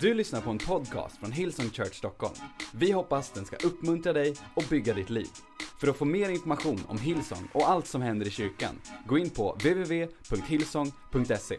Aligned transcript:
Du 0.00 0.14
lyssnar 0.14 0.40
på 0.40 0.50
en 0.50 0.58
podcast 0.58 1.16
från 1.16 1.32
Hillsong 1.32 1.70
Church 1.70 1.94
Stockholm. 1.94 2.34
Vi 2.72 2.92
hoppas 2.92 3.30
den 3.30 3.44
ska 3.44 3.56
uppmuntra 3.56 4.12
dig 4.12 4.34
och 4.54 4.64
bygga 4.70 4.94
ditt 4.94 5.10
liv. 5.10 5.26
För 5.80 5.88
att 5.88 5.96
få 5.96 6.04
mer 6.04 6.28
information 6.28 6.80
om 6.88 6.98
Hillsong 6.98 7.48
och 7.52 7.70
allt 7.70 7.86
som 7.86 8.02
händer 8.02 8.26
i 8.26 8.30
kyrkan, 8.30 8.80
gå 9.06 9.18
in 9.18 9.30
på 9.30 9.52
www.hillsong.se. 9.52 11.56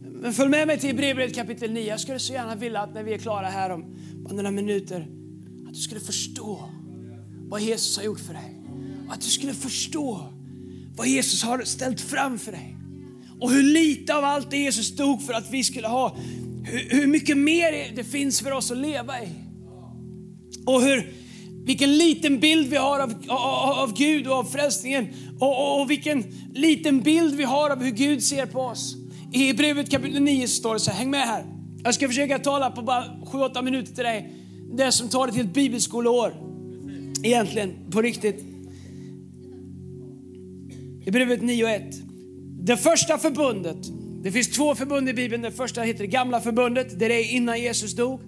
Men 0.00 0.32
följ 0.32 0.50
med 0.50 0.66
mig 0.66 0.80
till 0.80 0.88
Hebreerbrevet 0.88 1.34
kapitel 1.34 1.72
9. 1.72 1.88
Jag 1.88 2.00
skulle 2.00 2.18
så 2.18 2.32
gärna 2.32 2.54
vilja 2.54 2.80
att 2.80 2.94
när 2.94 3.02
vi 3.02 3.14
är 3.14 3.18
klara 3.18 3.46
här 3.46 3.70
om 3.70 3.96
bara 4.14 4.34
några 4.34 4.50
minuter, 4.50 5.00
att 5.68 5.74
du 5.74 5.80
skulle 5.80 6.00
förstå 6.00 6.70
vad 7.48 7.60
Jesus 7.60 7.96
har 7.96 8.04
gjort 8.04 8.20
för 8.20 8.34
dig. 8.34 8.62
Och 9.06 9.12
att 9.12 9.20
du 9.20 9.28
skulle 9.28 9.54
förstå 9.54 10.32
vad 10.96 11.06
Jesus 11.06 11.42
har 11.42 11.62
ställt 11.62 12.00
fram 12.00 12.38
för 12.38 12.52
dig. 12.52 12.76
Och 13.40 13.50
hur 13.50 13.62
lite 13.62 14.14
av 14.14 14.24
allt 14.24 14.50
det 14.50 14.56
Jesus 14.56 14.96
dog 14.96 15.22
för 15.22 15.32
att 15.32 15.50
vi 15.50 15.64
skulle 15.64 15.88
ha, 15.88 16.16
hur, 16.64 17.00
hur 17.00 17.06
mycket 17.06 17.36
mer 17.36 17.96
det 17.96 18.04
finns 18.04 18.40
för 18.40 18.52
oss 18.52 18.70
att 18.70 18.78
leva 18.78 19.22
i. 19.22 19.28
Och 20.66 20.82
hur, 20.82 21.12
vilken 21.64 21.96
liten 21.96 22.40
bild 22.40 22.68
vi 22.68 22.76
har 22.76 23.00
av, 23.00 23.14
av, 23.28 23.78
av 23.78 23.96
Gud 23.96 24.26
och 24.26 24.34
av 24.34 24.44
frälsningen. 24.44 25.08
Och, 25.38 25.48
och, 25.48 25.80
och, 25.80 25.90
vilken 25.90 26.24
liten 26.54 27.00
bild 27.00 27.34
vi 27.34 27.44
har 27.44 27.70
av 27.70 27.82
hur 27.82 27.90
Gud 27.90 28.22
ser 28.22 28.46
på 28.46 28.60
oss. 28.60 28.96
I 29.32 29.52
brevet 29.52 29.90
kapitel 29.90 30.22
9 30.22 30.48
står 30.48 30.74
det 30.74 30.80
så 30.80 30.90
här, 30.90 30.98
häng 30.98 31.10
med 31.10 31.20
här. 31.20 31.44
Jag 31.84 31.94
ska 31.94 32.08
försöka 32.08 32.38
tala 32.38 32.70
på 32.70 32.82
bara 32.82 33.04
7-8 33.04 33.62
minuter 33.62 33.94
till 33.94 34.04
dig. 34.04 34.32
Det 34.72 34.92
som 34.92 35.08
tar 35.08 35.26
det 35.26 35.32
till 35.32 35.42
ett 35.44 35.54
bibelskoleår. 35.54 36.34
Egentligen, 37.22 37.90
på 37.90 38.02
riktigt. 38.02 38.44
I 41.04 41.10
brevet 41.10 41.42
9 41.42 41.64
och 41.64 41.70
1. 41.70 42.05
Det 42.66 42.76
första 42.76 43.18
förbundet, 43.18 43.76
det 44.22 44.32
finns 44.32 44.48
två 44.48 44.74
förbund 44.74 45.08
i 45.08 45.12
Bibeln. 45.12 45.42
Det 45.42 45.52
första 45.52 45.82
heter 45.82 46.00
det 46.00 46.06
gamla 46.06 46.40
förbundet, 46.40 46.98
det 46.98 47.04
är 47.04 47.08
det 47.08 47.22
innan 47.22 47.60
Jesus 47.60 47.96
dog. 47.96 48.20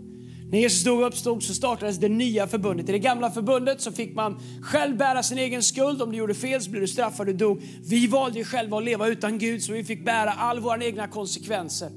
När 0.50 0.58
Jesus 0.58 0.84
dog 0.84 1.00
och 1.00 1.06
uppstod 1.06 1.42
så 1.42 1.54
startades 1.54 1.98
det 1.98 2.08
nya 2.08 2.46
förbundet. 2.46 2.88
I 2.88 2.92
det 2.92 2.98
gamla 2.98 3.30
förbundet 3.30 3.80
så 3.80 3.92
fick 3.92 4.14
man 4.14 4.40
själv 4.62 4.96
bära 4.96 5.22
sin 5.22 5.38
egen 5.38 5.62
skuld. 5.62 6.02
Om 6.02 6.12
du 6.12 6.18
gjorde 6.18 6.34
fel 6.34 6.60
så 6.60 6.70
blev 6.70 6.80
du 6.80 6.88
straffad 6.88 7.28
och 7.28 7.34
dog. 7.34 7.62
Vi 7.84 8.06
valde 8.06 8.38
ju 8.38 8.44
själva 8.44 8.76
att 8.78 8.84
leva 8.84 9.08
utan 9.08 9.38
Gud 9.38 9.62
så 9.62 9.72
vi 9.72 9.84
fick 9.84 10.04
bära 10.04 10.30
all 10.30 10.60
våra 10.60 10.84
egna 10.84 11.08
konsekvenser. 11.08 11.90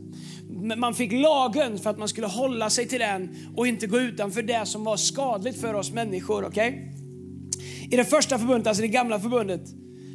Man 0.78 0.94
fick 0.94 1.12
lagen 1.12 1.80
för 1.80 1.90
att 1.90 2.00
man 2.00 2.08
skulle 2.08 2.28
hålla 2.28 2.70
sig 2.70 2.88
till 2.88 3.00
den 3.00 3.36
och 3.56 3.68
inte 3.68 3.88
gå 3.88 4.00
utanför 4.00 4.42
det 4.42 4.66
som 4.66 4.84
var 4.84 4.98
skadligt 4.98 5.62
för 5.62 5.74
oss 5.74 5.92
människor. 5.92 6.46
Okay? 6.46 6.74
I 7.92 7.96
det 7.96 8.06
första 8.06 8.40
förbundet, 8.40 8.68
alltså 8.68 8.82
det 8.82 8.88
gamla 8.88 9.20
förbundet, 9.20 9.62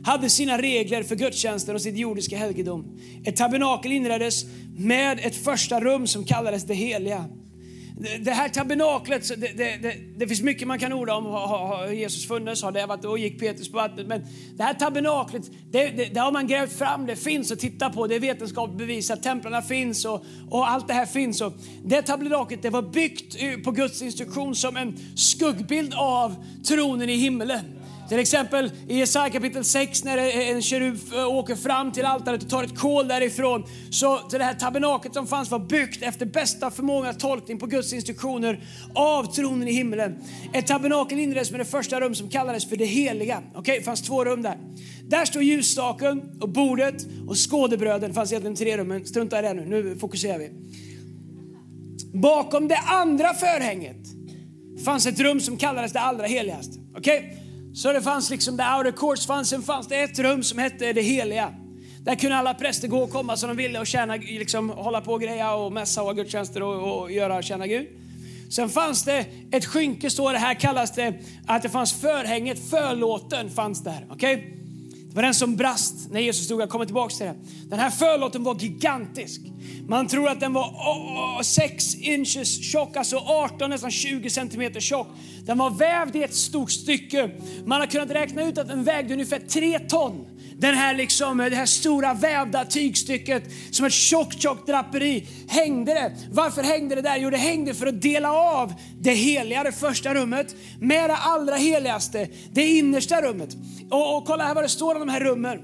hade 0.06 0.30
sina 0.30 0.58
regler 0.58 1.02
för 1.02 1.16
gudstjänsten 1.16 1.74
och 1.74 1.82
sitt 1.82 1.96
jordiska 1.96 2.36
helgedom. 2.36 2.98
Ett 3.24 3.36
tabernakel 3.36 3.92
inreddes 3.92 4.44
med 4.76 5.20
ett 5.22 5.36
första 5.36 5.80
rum 5.80 6.06
som 6.06 6.24
kallades 6.24 6.64
det 6.64 6.74
heliga. 6.74 7.24
Det 8.20 8.30
här 8.30 8.48
tabernaklet, 8.48 9.28
det, 9.28 9.56
det, 9.56 9.76
det, 9.82 9.94
det, 10.16 10.28
finns 10.28 10.42
mycket 10.42 10.68
man 10.68 10.78
kan 10.78 10.92
orda 10.92 11.14
om. 11.14 11.24
Har, 11.24 11.88
Jesus 11.88 12.28
funnits? 12.28 12.62
Har 12.62 12.72
det 12.72 12.86
varit 12.86 13.04
och 13.04 13.18
gick 13.18 13.40
Petrus 13.40 13.70
på 13.70 13.76
vattnet? 13.76 14.06
Men 14.06 14.26
det 14.56 14.62
här 14.62 14.74
tabernaklet, 14.74 15.42
det, 15.70 16.16
har 16.16 16.32
man 16.32 16.46
grävt 16.46 16.72
fram. 16.72 17.06
Det 17.06 17.16
finns 17.16 17.52
att 17.52 17.58
titta 17.58 17.90
på. 17.90 18.06
Det 18.06 18.14
är 18.14 18.20
vetenskapligt 18.20 18.78
bevisat. 18.78 19.22
Templarna 19.22 19.62
finns 19.62 20.04
och, 20.04 20.24
och, 20.50 20.70
allt 20.70 20.88
det 20.88 20.94
här 20.94 21.06
finns. 21.06 21.40
Och 21.40 21.52
det 21.84 22.02
tabernaklet 22.02 22.62
det 22.62 22.70
var 22.70 22.82
byggt 22.82 23.36
på 23.64 23.70
Guds 23.70 24.02
instruktion 24.02 24.54
som 24.54 24.76
en 24.76 24.98
skuggbild 25.16 25.94
av 25.94 26.34
tronen 26.66 27.10
i 27.10 27.16
himlen. 27.16 27.75
Till 28.08 28.18
exempel 28.18 28.70
i 28.88 28.98
Jesaja 28.98 29.30
kapitel 29.30 29.64
6 29.64 30.04
när 30.04 30.18
en 30.54 30.62
kerub 30.62 30.98
eh, 31.14 31.28
åker 31.28 31.56
fram 31.56 31.92
till 31.92 32.04
altaret 32.04 32.42
och 32.42 32.50
tar 32.50 32.64
ett 32.64 32.78
kol 32.78 33.08
därifrån. 33.08 33.64
Så 33.90 34.20
det 34.30 34.44
här 34.44 34.54
tabernaklet 34.54 35.14
som 35.14 35.26
fanns 35.26 35.50
var 35.50 35.58
byggt 35.58 36.02
efter 36.02 36.26
bästa 36.26 36.70
förmåga 36.70 37.12
tolkning 37.12 37.58
på 37.58 37.66
Guds 37.66 37.92
instruktioner 37.92 38.60
av 38.94 39.34
tronen 39.34 39.68
i 39.68 39.72
himlen. 39.72 40.18
Ett 40.52 40.66
tabernakel 40.66 41.18
inreddes 41.18 41.50
med 41.50 41.60
det 41.60 41.64
första 41.64 42.00
rum 42.00 42.14
som 42.14 42.28
kallades 42.28 42.68
för 42.68 42.76
det 42.76 42.84
heliga. 42.84 43.42
Okej, 43.48 43.60
okay, 43.60 43.78
det 43.78 43.84
fanns 43.84 44.02
två 44.02 44.24
rum 44.24 44.42
där. 44.42 44.58
Där 45.02 45.24
står 45.24 45.42
ljusstaken 45.42 46.22
och 46.40 46.48
bordet 46.48 47.06
och 47.28 47.50
skådebröden. 47.50 48.10
Det 48.10 48.14
fanns 48.14 48.32
egentligen 48.32 48.56
tre 48.56 48.76
rum, 48.76 48.88
men 48.88 49.06
strunta 49.06 49.38
i 49.38 49.42
det 49.42 49.54
nu. 49.54 49.66
Nu 49.66 49.96
fokuserar 49.96 50.38
vi. 50.38 50.50
Bakom 52.18 52.68
det 52.68 52.78
andra 52.78 53.34
förhänget 53.34 53.96
fanns 54.84 55.06
ett 55.06 55.20
rum 55.20 55.40
som 55.40 55.56
kallades 55.56 55.92
det 55.92 56.00
allra 56.00 56.26
heligaste. 56.26 56.78
Okej? 56.96 57.18
Okay? 57.18 57.45
Så 57.76 57.92
det 57.92 58.02
fanns 58.02 58.30
liksom, 58.30 58.56
the 58.56 58.62
outer 58.62 58.92
courts 58.92 59.26
fanns, 59.26 59.48
sen 59.48 59.62
fanns 59.62 59.86
det 59.88 60.00
ett 60.00 60.18
rum 60.18 60.42
som 60.42 60.58
hette 60.58 60.92
det 60.92 61.02
heliga. 61.02 61.54
Där 62.00 62.14
kunde 62.14 62.36
alla 62.36 62.54
präster 62.54 62.88
gå 62.88 62.98
och 62.98 63.10
komma 63.10 63.36
som 63.36 63.48
de 63.48 63.56
ville 63.56 63.78
och 63.78 63.86
tjäna, 63.86 64.16
liksom, 64.16 64.70
hålla 64.70 65.00
på 65.00 65.12
och 65.12 65.20
greja 65.20 65.54
och 65.54 65.72
mässa 65.72 66.00
och 66.00 66.06
ha 66.06 66.12
gudstjänster 66.12 66.62
och, 66.62 67.00
och 67.00 67.12
göra 67.12 67.36
och 67.36 67.44
tjäna 67.44 67.66
Gud. 67.66 67.88
Sen 68.50 68.68
fanns 68.68 69.04
det 69.04 69.26
ett 69.50 69.66
skynke, 69.66 70.10
står 70.10 70.32
det 70.32 70.38
här 70.38 70.54
kallas 70.54 70.94
det, 70.94 71.14
att 71.46 71.62
det 71.62 71.68
fanns 71.68 71.92
förhänget, 71.92 72.70
förlåten 72.70 73.50
fanns 73.50 73.84
där. 73.84 74.06
Okej? 74.10 74.34
Okay? 74.34 74.55
Var 75.16 75.22
den 75.22 75.34
som 75.34 75.56
brast 75.56 75.94
när 76.10 76.20
Jesus 76.20 76.44
stod, 76.44 76.60
jag 76.60 76.68
kommer 76.68 76.84
tillbaka 76.84 77.14
till 77.14 77.26
det. 77.26 77.34
Den 77.68 77.78
här 77.78 77.90
förlåten 77.90 78.44
var 78.44 78.60
gigantisk. 78.60 79.40
Man 79.88 80.06
tror 80.06 80.28
att 80.28 80.40
den 80.40 80.52
var 80.52 81.42
6 81.42 81.94
inches 81.94 82.72
tjock, 82.72 82.96
alltså 82.96 83.16
18, 83.16 83.70
nästan 83.70 83.90
20 83.90 84.30
centimeter 84.30 84.80
tjock. 84.80 85.08
Den 85.44 85.58
var 85.58 85.70
vävd 85.70 86.16
i 86.16 86.22
ett 86.22 86.34
stort 86.34 86.70
stycke. 86.70 87.30
Man 87.64 87.80
har 87.80 87.86
kunnat 87.86 88.10
räkna 88.10 88.44
ut 88.44 88.58
att 88.58 88.68
den 88.68 88.84
vägde 88.84 89.12
ungefär 89.12 89.38
3 89.38 89.78
ton. 89.78 90.26
Den 90.58 90.74
här 90.74 90.94
liksom, 90.94 91.40
eh, 91.40 91.50
det 91.50 91.56
här 91.56 91.66
stora 91.66 92.14
vävda 92.14 92.64
tygstycket 92.64 93.42
som 93.70 93.86
ett 93.86 93.92
tjockt, 93.92 94.42
tjockt 94.42 94.66
draperi 94.66 95.26
hängde 95.48 95.94
det. 95.94 96.12
Varför 96.30 96.62
hängde 96.62 96.94
det 96.94 97.02
där? 97.02 97.16
Jo, 97.16 97.30
det 97.30 97.36
hängde 97.36 97.74
för 97.74 97.86
att 97.86 98.02
dela 98.02 98.32
av 98.32 98.74
det 99.00 99.10
heliga, 99.10 99.62
det 99.62 99.72
första 99.72 100.14
rummet, 100.14 100.56
med 100.80 101.10
det 101.10 101.16
allra 101.16 101.56
heligaste, 101.56 102.28
det 102.52 102.66
innersta 102.66 103.22
rummet. 103.22 103.56
Och, 103.90 104.16
och 104.16 104.24
kolla 104.24 104.44
här 104.44 104.54
vad 104.54 104.64
det 104.64 104.68
står 104.68 104.94
om 104.94 105.00
de 105.00 105.08
här 105.08 105.20
rummen. 105.20 105.58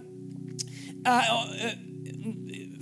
Uh, 1.08 1.14
uh, 1.14 1.72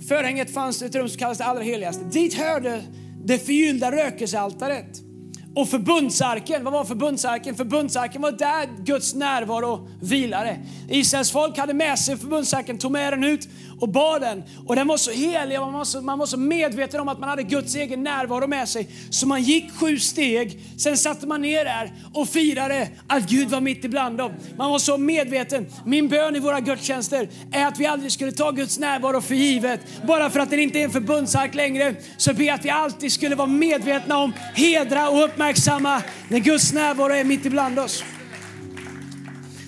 förhänget 0.07 0.53
fanns 0.53 0.81
ett 0.81 0.95
rum 0.95 1.09
som 1.09 1.17
kallades 1.17 1.37
det 1.37 1.45
allra 1.45 1.63
heligaste. 1.63 2.03
Dit 2.03 2.33
hörde 2.33 2.83
det 3.25 3.39
förgyllda 3.39 3.91
rökelsealtaret. 3.91 5.10
Och 5.55 5.69
förbundsarken, 5.69 6.63
vad 6.63 6.73
var 6.73 6.85
förbundsarken? 6.85 7.55
Förbundsarken 7.55 8.21
var 8.21 8.31
där 8.31 8.83
Guds 8.83 9.13
närvaro 9.15 9.87
vilade. 10.01 10.57
Israels 10.89 11.31
folk 11.31 11.57
hade 11.57 11.73
med 11.73 11.99
sig 11.99 12.17
förbundsarken, 12.17 12.77
tog 12.77 12.91
med 12.91 13.13
den 13.13 13.23
ut 13.23 13.47
och 13.79 13.89
bar 13.89 14.19
den. 14.19 14.43
Och 14.67 14.75
den 14.75 14.87
var 14.87 14.97
så 14.97 15.11
helig 15.11 15.59
man 15.59 15.73
var 15.73 15.85
så, 15.85 16.01
man 16.01 16.19
var 16.19 16.25
så 16.25 16.37
medveten 16.37 16.99
om 16.99 17.07
att 17.07 17.19
man 17.19 17.29
hade 17.29 17.43
Guds 17.43 17.75
egen 17.75 18.03
närvaro 18.03 18.47
med 18.47 18.69
sig. 18.69 18.89
Så 19.09 19.27
man 19.27 19.43
gick 19.43 19.71
sju 19.73 19.99
steg, 19.99 20.59
sen 20.77 20.97
satte 20.97 21.27
man 21.27 21.41
ner 21.41 21.65
där 21.65 21.93
och 22.13 22.29
firade 22.29 22.89
att 23.07 23.29
Gud 23.29 23.49
var 23.49 23.61
mitt 23.61 23.85
ibland 23.85 24.17
dem. 24.17 24.31
Man 24.57 24.71
var 24.71 24.79
så 24.79 24.97
medveten. 24.97 25.65
Min 25.85 26.07
bön 26.07 26.35
i 26.35 26.39
våra 26.39 26.59
gudstjänster 26.59 27.29
är 27.51 27.65
att 27.65 27.79
vi 27.79 27.85
aldrig 27.85 28.11
skulle 28.11 28.31
ta 28.31 28.51
Guds 28.51 28.79
närvaro 28.79 29.21
för 29.21 29.35
givet. 29.35 29.79
Bara 30.07 30.29
för 30.29 30.39
att 30.39 30.49
den 30.49 30.59
inte 30.59 30.79
är 30.79 30.83
en 30.83 30.91
förbundsark 30.91 31.55
längre, 31.55 31.95
så 32.17 32.33
ber 32.33 32.43
jag 32.43 32.55
att 32.55 32.65
vi 32.65 32.69
alltid 32.69 33.11
skulle 33.11 33.35
vara 33.35 33.47
medvetna 33.47 34.17
om, 34.17 34.33
hedra 34.55 35.09
och 35.09 35.17
uppmärksamma 35.41 36.03
när 36.27 36.39
Guds 36.39 36.73
närvaro 36.73 37.13
är 37.13 37.23
mitt 37.23 37.45
ibland 37.45 37.79
oss. 37.79 38.03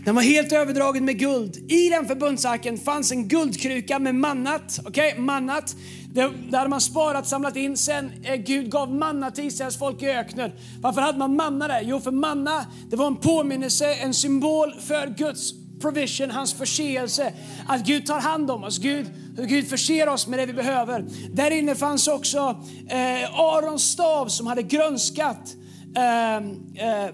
Den 0.05 0.15
var 0.15 0.21
helt 0.21 0.51
överdragen 0.51 1.05
med 1.05 1.19
guld. 1.19 1.71
I 1.71 1.89
den 1.89 2.07
förbundsarken 2.07 2.77
fanns 2.77 3.11
en 3.11 3.27
guldkruka 3.27 3.99
med 3.99 4.15
mannat. 4.15 4.79
Okay? 4.85 5.17
mannat. 5.17 5.75
Det, 6.13 6.31
det 6.49 6.57
hade 6.57 6.69
man 6.69 6.81
sparat, 6.81 7.27
samlat 7.27 7.55
in. 7.55 7.77
Sen 7.77 8.11
eh, 8.23 8.35
Gud 8.35 8.71
gav 8.71 8.93
manna 8.95 9.31
till 9.31 9.45
Israels 9.45 9.79
folk 9.79 10.01
i 10.01 10.09
öknen. 10.09 10.51
Varför 10.81 11.01
hade 11.01 11.17
man 11.17 11.35
manna 11.35 11.67
där? 11.67 11.81
Jo, 11.81 11.99
för 11.99 12.11
manna 12.11 12.65
det 12.89 12.95
var 12.95 13.07
en 13.07 13.15
påminnelse, 13.15 13.93
en 13.93 14.13
symbol 14.13 14.73
för 14.79 15.07
Guds 15.17 15.53
provision, 15.81 16.31
hans 16.31 16.53
förseelse. 16.53 17.33
Att 17.67 17.85
Gud 17.85 18.05
tar 18.05 18.19
hand 18.19 18.51
om 18.51 18.63
oss. 18.63 18.77
Gud, 18.77 19.07
Gud 19.37 19.67
förser 19.67 20.09
oss 20.09 20.27
med 20.27 20.39
det 20.39 20.45
vi 20.45 20.53
behöver. 20.53 21.05
Där 21.29 21.51
inne 21.51 21.75
fanns 21.75 22.07
också 22.07 22.63
eh, 22.87 23.39
Arons 23.39 23.91
stav 23.91 24.27
som 24.27 24.47
hade 24.47 24.63
grönskat 24.63 25.55
Ehm, 25.95 26.73
eh, 26.75 27.05
eh, 27.05 27.09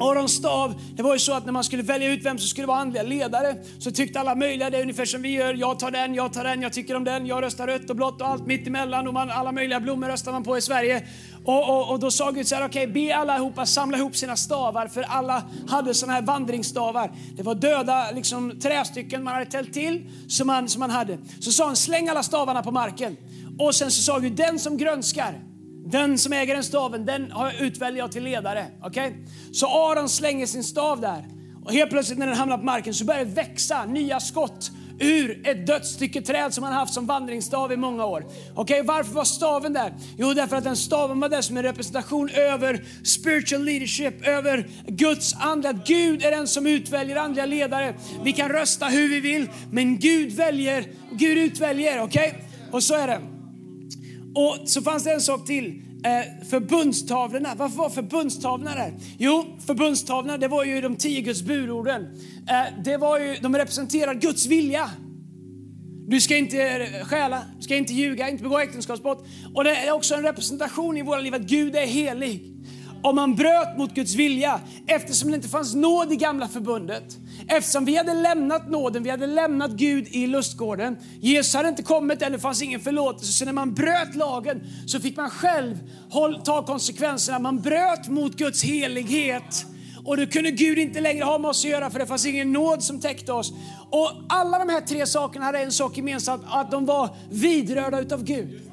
Arons 0.00 0.32
stav, 0.32 0.74
det 0.96 1.02
var 1.02 1.12
ju 1.12 1.18
så 1.18 1.32
att 1.32 1.44
när 1.44 1.52
man 1.52 1.64
skulle 1.64 1.82
välja 1.82 2.12
ut 2.12 2.24
vem 2.24 2.38
som 2.38 2.48
skulle 2.48 2.66
vara 2.66 2.78
andliga 2.78 3.02
ledare 3.02 3.56
så 3.78 3.90
tyckte 3.90 4.20
alla 4.20 4.34
möjliga 4.34 4.70
det 4.70 4.78
är 4.78 4.82
ungefär 4.82 5.04
som 5.04 5.22
vi 5.22 5.28
gör. 5.28 5.54
Jag 5.54 5.78
tar 5.78 5.90
den, 5.90 6.14
jag 6.14 6.32
tar 6.32 6.44
den, 6.44 6.62
jag 6.62 6.72
tycker 6.72 6.94
om 6.96 7.04
den, 7.04 7.26
jag 7.26 7.42
röstar 7.42 7.66
rött 7.66 7.90
och 7.90 7.96
blått 7.96 8.20
och 8.20 8.28
allt 8.28 8.46
mitt 8.46 8.66
emellan 8.66 9.08
och 9.08 9.14
man, 9.14 9.30
alla 9.30 9.52
möjliga 9.52 9.80
blommor 9.80 10.08
röstar 10.08 10.32
man 10.32 10.44
på 10.44 10.58
i 10.58 10.60
Sverige. 10.60 11.06
Och, 11.44 11.68
och, 11.68 11.90
och 11.90 12.00
då 12.00 12.10
sa 12.10 12.30
Gud 12.30 12.46
så 12.46 12.54
här, 12.54 12.66
okej 12.66 12.90
okay, 12.90 13.06
be 13.06 13.16
allihopa 13.16 13.66
samla 13.66 13.98
ihop 13.98 14.16
sina 14.16 14.36
stavar 14.36 14.88
för 14.88 15.02
alla 15.02 15.42
hade 15.68 15.94
såna 15.94 16.12
här 16.12 16.22
vandringsstavar. 16.22 17.10
Det 17.36 17.42
var 17.42 17.54
döda 17.54 18.10
liksom, 18.10 18.60
trästycken 18.60 19.24
man 19.24 19.32
hade 19.34 19.46
tält 19.46 19.72
till 19.72 20.10
som 20.28 20.46
man, 20.46 20.68
som 20.68 20.80
man 20.80 20.90
hade. 20.90 21.18
Så 21.40 21.52
sa 21.52 21.66
han 21.66 21.76
släng 21.76 22.08
alla 22.08 22.22
stavarna 22.22 22.62
på 22.62 22.70
marken. 22.70 23.16
Och 23.58 23.74
sen 23.74 23.90
så 23.90 24.02
sa 24.02 24.18
Gud 24.18 24.32
den 24.32 24.58
som 24.58 24.76
grönskar 24.76 25.51
den 25.84 26.18
som 26.18 26.32
äger 26.32 26.54
den 26.54 26.64
staven, 26.64 27.06
den 27.06 27.32
utväljer 27.60 27.98
jag 27.98 28.12
till 28.12 28.24
ledare. 28.24 28.66
Okay? 28.84 29.12
Så 29.52 29.66
Aron 29.66 30.08
slänger 30.08 30.46
sin 30.46 30.64
stav 30.64 31.00
där. 31.00 31.24
Och 31.64 31.72
helt 31.72 31.90
plötsligt 31.90 32.18
när 32.18 32.26
den 32.26 32.36
hamnar 32.36 32.58
på 32.58 32.64
marken 32.64 32.94
så 32.94 33.04
börjar 33.04 33.24
det 33.24 33.30
växa 33.30 33.84
nya 33.84 34.20
skott 34.20 34.70
ur 35.00 35.48
ett 35.48 35.66
dött 35.66 35.86
stycke 35.86 36.22
träd 36.22 36.54
som 36.54 36.64
han 36.64 36.72
haft 36.72 36.94
som 36.94 37.06
vandringsstav 37.06 37.72
i 37.72 37.76
många 37.76 38.04
år. 38.04 38.24
Okay, 38.54 38.82
varför 38.82 39.12
var 39.12 39.24
staven 39.24 39.72
där? 39.72 39.94
Jo, 40.18 40.34
därför 40.34 40.56
att 40.56 40.64
den 40.64 40.76
staven 40.76 41.20
var 41.20 41.28
där 41.28 41.40
som 41.40 41.56
en 41.56 41.62
representation 41.62 42.30
över 42.30 42.84
spiritual 43.04 43.64
leadership, 43.64 44.26
över 44.26 44.68
Guds 44.86 45.34
ande. 45.40 45.68
Att 45.68 45.86
Gud 45.86 46.24
är 46.24 46.30
den 46.30 46.48
som 46.48 46.66
utväljer 46.66 47.16
andliga 47.16 47.46
ledare. 47.46 47.94
Vi 48.24 48.32
kan 48.32 48.48
rösta 48.48 48.86
hur 48.86 49.08
vi 49.08 49.20
vill, 49.20 49.48
men 49.70 49.98
Gud 49.98 50.32
väljer, 50.32 50.86
Gud 51.12 51.38
utväljer. 51.38 52.02
Okej? 52.02 52.44
Och 52.70 52.82
så 52.82 52.94
är 52.94 53.06
det. 53.06 53.31
Och 54.34 54.68
så 54.68 54.82
fanns 54.82 55.04
det 55.04 55.12
en 55.12 55.20
sak 55.20 55.46
till 55.46 55.82
eh, 56.04 56.46
förbundstavlorna. 56.48 57.54
Varför 57.56 57.76
var 57.76 57.90
förbundstavlorna 57.90 58.74
där? 58.74 58.94
Jo, 59.18 59.44
förbundstavlorna 59.66 60.36
det 60.38 60.48
var 60.48 60.64
ju 60.64 60.80
de 60.80 60.96
tio 60.96 61.20
Guds 61.20 61.42
budorden. 61.42 62.02
Eh, 62.48 62.82
det 62.84 62.96
var 62.96 63.18
ju, 63.18 63.36
de 63.40 63.56
representerar 63.56 64.14
Guds 64.14 64.46
vilja. 64.46 64.90
Du 66.08 66.20
ska 66.20 66.36
inte 66.36 66.62
eh, 66.62 67.04
stjäla, 67.04 67.42
du 67.56 67.62
ska 67.62 67.76
inte 67.76 67.92
ljuga, 67.92 68.28
inte 68.28 68.42
begå 68.42 68.58
äktenskapsbrott. 68.58 69.26
Och 69.54 69.64
det 69.64 69.76
är 69.76 69.92
också 69.92 70.14
en 70.14 70.22
representation 70.22 70.96
i 70.96 71.02
våra 71.02 71.20
liv 71.20 71.34
att 71.34 71.42
Gud 71.42 71.76
är 71.76 71.86
helig. 71.86 72.48
Om 73.02 73.16
man 73.16 73.34
bröt 73.34 73.78
mot 73.78 73.94
Guds 73.94 74.14
vilja, 74.14 74.60
eftersom 74.86 75.30
det 75.30 75.36
inte 75.36 75.48
fanns 75.48 75.74
nåd 75.74 76.12
i 76.12 76.16
gamla 76.16 76.48
förbundet, 76.48 77.18
Eftersom 77.54 77.84
vi 77.84 77.96
hade 77.96 78.14
lämnat 78.14 78.70
nåden, 78.70 79.02
vi 79.02 79.10
hade 79.10 79.26
lämnat 79.26 79.70
Gud 79.70 80.08
i 80.08 80.26
lustgården. 80.26 80.96
Jesus 81.20 81.54
hade 81.54 81.68
inte 81.68 81.82
kommit 81.82 82.22
än, 82.22 82.32
det 82.32 82.38
fanns 82.38 82.62
ingen 82.62 82.80
förlåtelse. 82.80 83.32
Så 83.32 83.44
när 83.44 83.52
man 83.52 83.74
bröt 83.74 84.14
lagen 84.14 84.60
så 84.86 85.00
fick 85.00 85.16
man 85.16 85.30
själv 85.30 85.78
ta 86.44 86.64
konsekvenserna. 86.66 87.38
Man 87.38 87.60
bröt 87.60 88.08
mot 88.08 88.36
Guds 88.36 88.62
helighet. 88.62 89.66
Och 90.04 90.16
då 90.16 90.26
kunde 90.26 90.50
Gud 90.50 90.78
inte 90.78 91.00
längre 91.00 91.24
ha 91.24 91.38
med 91.38 91.48
oss 91.48 91.64
att 91.64 91.70
göra 91.70 91.90
för 91.90 91.98
det 91.98 92.06
fanns 92.06 92.26
ingen 92.26 92.52
nåd 92.52 92.82
som 92.82 93.00
täckte 93.00 93.32
oss. 93.32 93.52
Och 93.90 94.10
alla 94.28 94.58
de 94.58 94.68
här 94.68 94.80
tre 94.80 95.06
sakerna 95.06 95.44
hade 95.44 95.58
en 95.58 95.72
sak 95.72 95.96
gemensamt, 95.96 96.42
att 96.48 96.70
de 96.70 96.86
var 96.86 97.16
vidrörda 97.30 98.00
utav 98.00 98.24
Gud. 98.24 98.71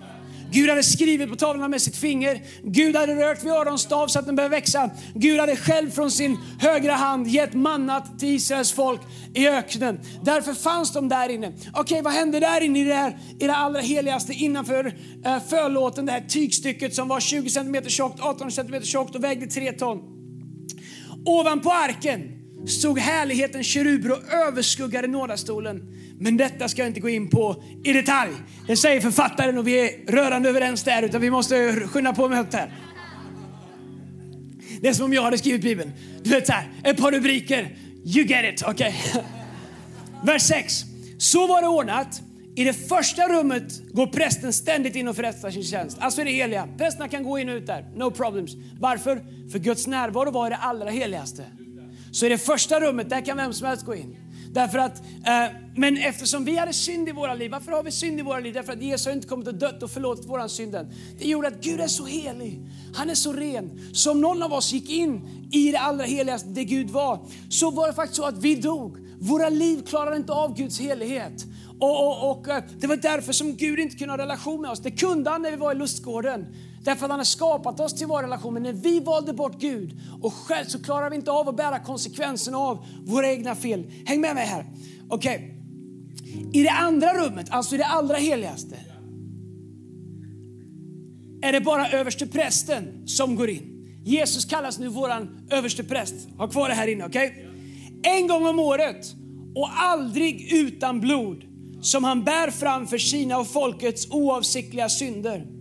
Gud 0.51 0.69
hade 0.69 0.83
skrivit 0.83 1.29
på 1.29 1.35
tavlorna 1.35 1.67
med 1.67 1.81
sitt 1.81 1.95
finger. 1.95 2.41
Gud 2.63 2.95
hade 2.95 3.15
rört 3.15 3.43
vid 3.43 3.51
Arons 3.51 3.81
stav 3.81 4.07
så 4.07 4.19
att 4.19 4.25
den 4.25 4.35
började 4.35 4.55
växa. 4.55 4.89
Gud 5.13 5.39
hade 5.39 5.55
själv 5.55 5.91
från 5.91 6.11
sin 6.11 6.37
högra 6.59 6.93
hand 6.93 7.27
gett 7.27 7.53
mannat 7.53 8.19
till 8.19 8.29
Israels 8.29 8.71
folk 8.71 9.01
i 9.33 9.47
öknen. 9.47 9.99
Därför 10.23 10.53
fanns 10.53 10.93
de 10.93 11.09
där 11.09 11.29
inne. 11.29 11.47
Okej, 11.47 11.81
okay, 11.81 12.01
vad 12.01 12.13
hände 12.13 12.39
där 12.39 12.61
inne 12.61 12.81
i 12.81 12.83
det, 12.83 12.93
här, 12.93 13.17
i 13.39 13.47
det 13.47 13.55
allra 13.55 13.79
heligaste 13.79 14.33
innanför 14.33 14.85
eh, 15.25 15.39
förlåten, 15.49 16.05
det 16.05 16.11
här 16.11 16.21
tygstycket 16.21 16.95
som 16.95 17.07
var 17.07 17.19
20 17.19 17.49
cm 17.49 17.83
tjockt, 17.89 18.19
18 18.19 18.51
cm 18.51 18.81
tjockt 18.81 19.15
och 19.15 19.23
vägde 19.23 19.47
3 19.47 19.71
ton. 19.71 19.99
Ovanpå 21.25 21.71
arken 21.71 22.21
stod 22.67 22.99
härligheten 22.99 23.63
keruber 23.63 24.11
och 24.11 24.33
överskuggade 24.33 25.07
nådastolen. 25.07 25.81
Men 26.19 26.37
detta 26.37 26.67
ska 26.67 26.81
jag 26.81 26.89
inte 26.89 26.99
gå 26.99 27.09
in 27.09 27.29
på 27.29 27.63
i 27.83 27.93
detalj. 27.93 28.31
Det 28.67 28.77
säger 28.77 29.01
författaren 29.01 29.57
och 29.57 29.67
vi 29.67 29.79
är 29.79 30.11
rörande 30.11 30.49
överens 30.49 30.83
där, 30.83 31.03
utan 31.03 31.21
vi 31.21 31.29
måste 31.29 31.73
skynda 31.87 32.13
på 32.13 32.29
mötet 32.29 32.53
här. 32.53 32.73
Det 34.81 34.87
är 34.87 34.93
som 34.93 35.05
om 35.05 35.13
jag 35.13 35.21
hade 35.21 35.37
skrivit 35.37 35.61
Bibeln. 35.61 35.91
Du 36.23 36.29
vet 36.29 36.47
så 36.47 36.53
här, 36.53 36.67
ett 36.83 36.97
par 36.97 37.11
rubriker. 37.11 37.75
You 38.05 38.25
get 38.25 38.53
it, 38.53 38.63
okej? 38.67 38.95
Okay? 39.09 39.21
Vers 40.25 40.41
6. 40.41 40.83
Så 41.17 41.47
var 41.47 41.61
det 41.61 41.67
ordnat. 41.67 42.21
I 42.55 42.63
det 42.63 42.73
första 42.73 43.27
rummet 43.27 43.81
går 43.93 44.07
prästen 44.07 44.53
ständigt 44.53 44.95
in 44.95 45.07
och 45.07 45.15
förrättar 45.15 45.51
sin 45.51 45.63
tjänst. 45.63 45.97
Alltså 45.99 46.23
det 46.23 46.31
heliga. 46.31 46.67
Prästerna 46.77 47.07
kan 47.07 47.23
gå 47.23 47.39
in 47.39 47.49
och 47.49 47.55
ut 47.55 47.67
där. 47.67 47.85
No 47.95 48.11
problems. 48.11 48.51
Varför? 48.79 49.21
För 49.51 49.59
Guds 49.59 49.87
närvaro 49.87 50.31
var 50.31 50.47
i 50.47 50.49
det 50.49 50.57
allra 50.57 50.89
heligaste. 50.89 51.45
Så 52.11 52.25
i 52.25 52.29
det 52.29 52.37
första 52.37 52.79
rummet, 52.79 53.09
där 53.09 53.25
kan 53.25 53.37
vem 53.37 53.53
som 53.53 53.67
helst 53.67 53.85
gå 53.85 53.95
in. 53.95 54.17
Därför 54.51 54.77
att, 54.77 54.99
eh, 54.99 55.55
men 55.75 55.97
eftersom 55.97 56.45
vi 56.45 56.57
hade 56.57 56.73
synd 56.73 57.09
i 57.09 57.11
våra 57.11 57.33
liv, 57.33 57.51
varför 57.51 57.71
har 57.71 57.83
vi 57.83 57.91
synd 57.91 58.19
i 58.19 58.23
våra 58.23 58.39
liv? 58.39 58.53
Därför 58.53 58.73
att 58.73 58.81
Jesus 58.81 59.05
har 59.05 59.13
inte 59.13 59.27
kommit 59.27 59.47
och 59.47 59.55
dött 59.55 59.83
och 59.83 59.91
förlåtit 59.91 60.25
våran 60.25 60.49
synden. 60.49 60.87
Det 61.19 61.27
gjorde 61.27 61.47
att 61.47 61.61
Gud 61.61 61.79
är 61.79 61.87
så 61.87 62.05
helig, 62.05 62.59
han 62.93 63.09
är 63.09 63.15
så 63.15 63.33
ren. 63.33 63.81
Så 63.93 64.11
om 64.11 64.21
någon 64.21 64.43
av 64.43 64.53
oss 64.53 64.73
gick 64.73 64.89
in 64.89 65.29
i 65.51 65.71
det 65.71 65.79
allra 65.79 66.03
heligaste, 66.03 66.49
det 66.49 66.63
Gud 66.63 66.89
var, 66.89 67.19
så 67.49 67.71
var 67.71 67.87
det 67.87 67.93
faktiskt 67.93 68.17
så 68.17 68.25
att 68.25 68.37
vi 68.37 68.55
dog. 68.55 68.97
Våra 69.19 69.49
liv 69.49 69.81
klarade 69.87 70.15
inte 70.15 70.33
av 70.33 70.57
Guds 70.57 70.79
helighet. 70.79 71.45
Och, 71.79 72.07
och, 72.07 72.31
och, 72.31 72.47
eh, 72.47 72.63
Det 72.79 72.87
var 72.87 72.95
därför 72.95 73.33
som 73.33 73.55
Gud 73.55 73.79
inte 73.79 73.95
kunde 73.95 74.13
ha 74.13 74.17
relation 74.17 74.61
med 74.61 74.71
oss. 74.71 74.79
Det 74.79 74.91
kunde 74.91 75.29
han 75.29 75.41
när 75.41 75.51
vi 75.51 75.57
var 75.57 75.71
i 75.71 75.75
lustgården. 75.75 76.45
Därför 76.83 77.05
att 77.05 77.11
han 77.11 77.19
har 77.19 77.25
skapat 77.25 77.79
oss 77.79 77.93
till 77.93 78.07
vår 78.07 78.21
relation. 78.21 78.53
Men 78.53 78.63
när 78.63 78.73
vi 78.73 78.99
valde 78.99 79.33
bort 79.33 79.59
Gud 79.59 79.99
och 80.21 80.33
själv 80.33 80.65
så 80.65 80.83
klarar 80.83 81.09
vi 81.09 81.15
inte 81.15 81.31
av 81.31 81.49
att 81.49 81.57
bära 81.57 81.79
konsekvenserna 81.79 82.57
av 82.57 82.85
våra 83.05 83.31
egna 83.31 83.55
fel. 83.55 83.91
Häng 84.05 84.21
med 84.21 84.35
mig 84.35 84.45
här. 84.45 84.65
Okej. 85.09 85.35
Okay. 85.35 85.59
I 86.61 86.63
det 86.63 86.71
andra 86.71 87.13
rummet, 87.13 87.47
alltså 87.49 87.75
i 87.75 87.77
det 87.77 87.85
allra 87.85 88.17
heligaste, 88.17 88.75
är 91.41 91.51
det 91.51 91.61
bara 91.61 91.89
överste 91.89 92.27
prästen 92.27 93.07
som 93.07 93.35
går 93.35 93.49
in. 93.49 93.79
Jesus 94.05 94.45
kallas 94.45 94.79
nu 94.79 94.87
våran 94.87 95.47
överste 95.49 95.83
präst. 95.83 96.15
Ha 96.37 96.47
kvar 96.47 96.69
det 96.69 96.75
här 96.75 96.87
inne, 96.87 97.05
okej? 97.05 97.27
Okay? 97.27 98.17
En 98.17 98.27
gång 98.27 98.45
om 98.47 98.59
året 98.59 99.15
och 99.55 99.69
aldrig 99.75 100.53
utan 100.53 100.99
blod 100.99 101.43
som 101.81 102.03
han 102.03 102.23
bär 102.23 102.51
fram 102.51 102.87
för 102.87 102.97
sina 102.97 103.37
och 103.37 103.47
folkets 103.47 104.07
oavsiktliga 104.11 104.89
synder. 104.89 105.58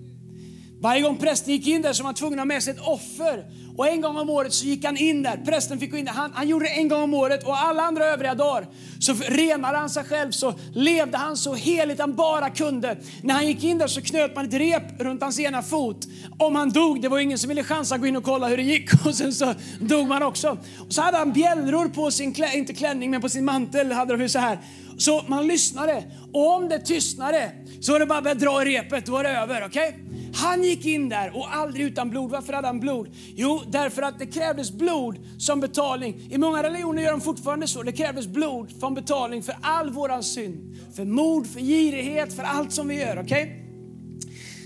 Varje 0.81 1.03
gång 1.03 1.17
prästen 1.17 1.53
gick 1.53 1.67
in 1.67 1.83
där 1.83 1.93
så 1.93 2.03
var 2.03 2.09
han 2.09 2.15
tvungen 2.15 2.39
att 2.39 2.41
ha 2.41 2.47
med 2.47 2.63
sig 2.63 2.75
ett 2.75 2.81
offer. 2.81 3.45
Och 3.77 3.89
en 3.89 4.01
gång 4.01 4.17
om 4.17 4.31
året 4.31 4.53
så 4.53 4.67
gick 4.67 4.85
han 4.85 4.97
in 4.97 5.23
där. 5.23 5.37
Prästen 5.37 5.79
fick 5.79 5.91
gå 5.91 5.97
in 5.97 6.05
där. 6.05 6.13
Han, 6.13 6.33
han 6.35 6.49
gjorde 6.49 6.65
det 6.65 6.71
en 6.71 6.89
gång 6.89 7.03
om 7.03 7.15
året 7.15 7.45
och 7.47 7.59
alla 7.59 7.83
andra 7.83 8.05
övriga 8.05 8.35
dagar 8.35 8.67
så 9.01 9.15
renade 9.15 9.79
han 9.79 9.91
sig 9.91 10.05
själv, 10.05 10.31
så 10.31 10.55
levde 10.73 11.19
han 11.19 11.37
så 11.37 11.55
heligt 11.55 12.01
han 12.01 12.15
bara 12.15 12.51
kunde. 12.51 12.97
När 13.23 13.35
han 13.35 13.47
gick 13.47 13.65
in 13.65 13.79
där 13.79 13.87
så 13.87 14.03
knöt 14.03 14.37
man 14.37 14.45
ett 14.45 14.55
rep 14.55 15.01
runt 15.01 15.23
hans 15.23 15.41
ena 15.41 15.63
fot. 15.63 16.07
Om 16.39 16.57
han 16.57 16.71
dog, 16.71 17.03
det 17.03 17.09
var 17.09 17.19
ingen 17.19 17.39
som 17.39 17.49
ville 17.49 17.65
chansa 17.65 17.95
att 17.95 18.01
gå 18.01 18.07
in 18.07 18.17
och 18.17 18.25
kolla 18.25 18.49
hur 18.49 18.57
det 18.57 18.63
gick 18.63 19.07
och 19.07 19.15
sen 19.15 19.33
så 19.33 19.55
dog 19.81 20.09
man 20.09 20.23
också. 20.23 20.59
Och 20.79 20.93
så 20.95 21.03
hade 21.03 21.19
han 21.19 21.33
bjällror 21.33 21.89
på 21.89 22.11
sin, 22.11 22.35
klä, 22.35 22.57
inte 22.57 22.75
klänning 22.75 23.11
men 23.11 23.21
på 23.21 23.29
sin 23.29 23.45
mantel 23.45 23.93
hade 23.93 24.17
de 24.17 24.29
så 24.29 24.39
här. 24.39 24.59
Så 24.99 25.25
man 25.27 25.47
lyssnade 25.47 26.05
och 26.33 26.57
om 26.57 26.69
det 26.69 26.79
tystnade 26.79 27.53
så 27.81 27.93
var 27.93 28.01
det 28.01 28.07
bara 28.07 28.31
att 28.31 28.39
dra 28.39 28.63
i 28.63 28.65
repet, 28.65 29.07
då 29.07 29.13
var 29.13 29.25
det 29.25 29.31
över. 29.31 29.67
Okay? 29.67 29.93
Han 30.35 30.63
gick 30.63 30.87
in 30.87 31.09
där 31.09 31.37
och 31.37 31.55
aldrig 31.55 31.87
utan 31.87 32.11
blod. 32.11 32.31
Varför 32.31 32.53
hade 32.53 32.67
han 32.67 32.81
blod? 32.81 33.09
Jo, 33.35 33.63
därför 33.67 34.03
att 34.03 34.19
det 34.19 34.27
krävdes 34.27 34.73
blod 34.73 35.17
som 35.39 35.61
betalning. 35.61 36.29
I 36.31 36.39
många 36.39 36.63
religioner 36.63 37.03
gör 37.03 37.11
de 37.11 37.21
fortfarande 37.21 37.67
så. 37.67 37.83
Det 37.83 37.93
krävdes 37.93 38.27
blod 38.27 38.71
som 38.81 38.95
betalning 38.95 39.43
för 39.43 39.57
all 39.63 39.91
våran 39.91 40.23
synd. 40.23 40.77
För 40.97 41.05
mord, 41.05 41.47
för 41.47 41.61
girighet, 41.61 42.33
för 42.33 42.43
allt 42.43 42.73
som 42.73 42.89
vi 42.89 43.01
gör. 43.01 43.19
Okay? 43.19 43.68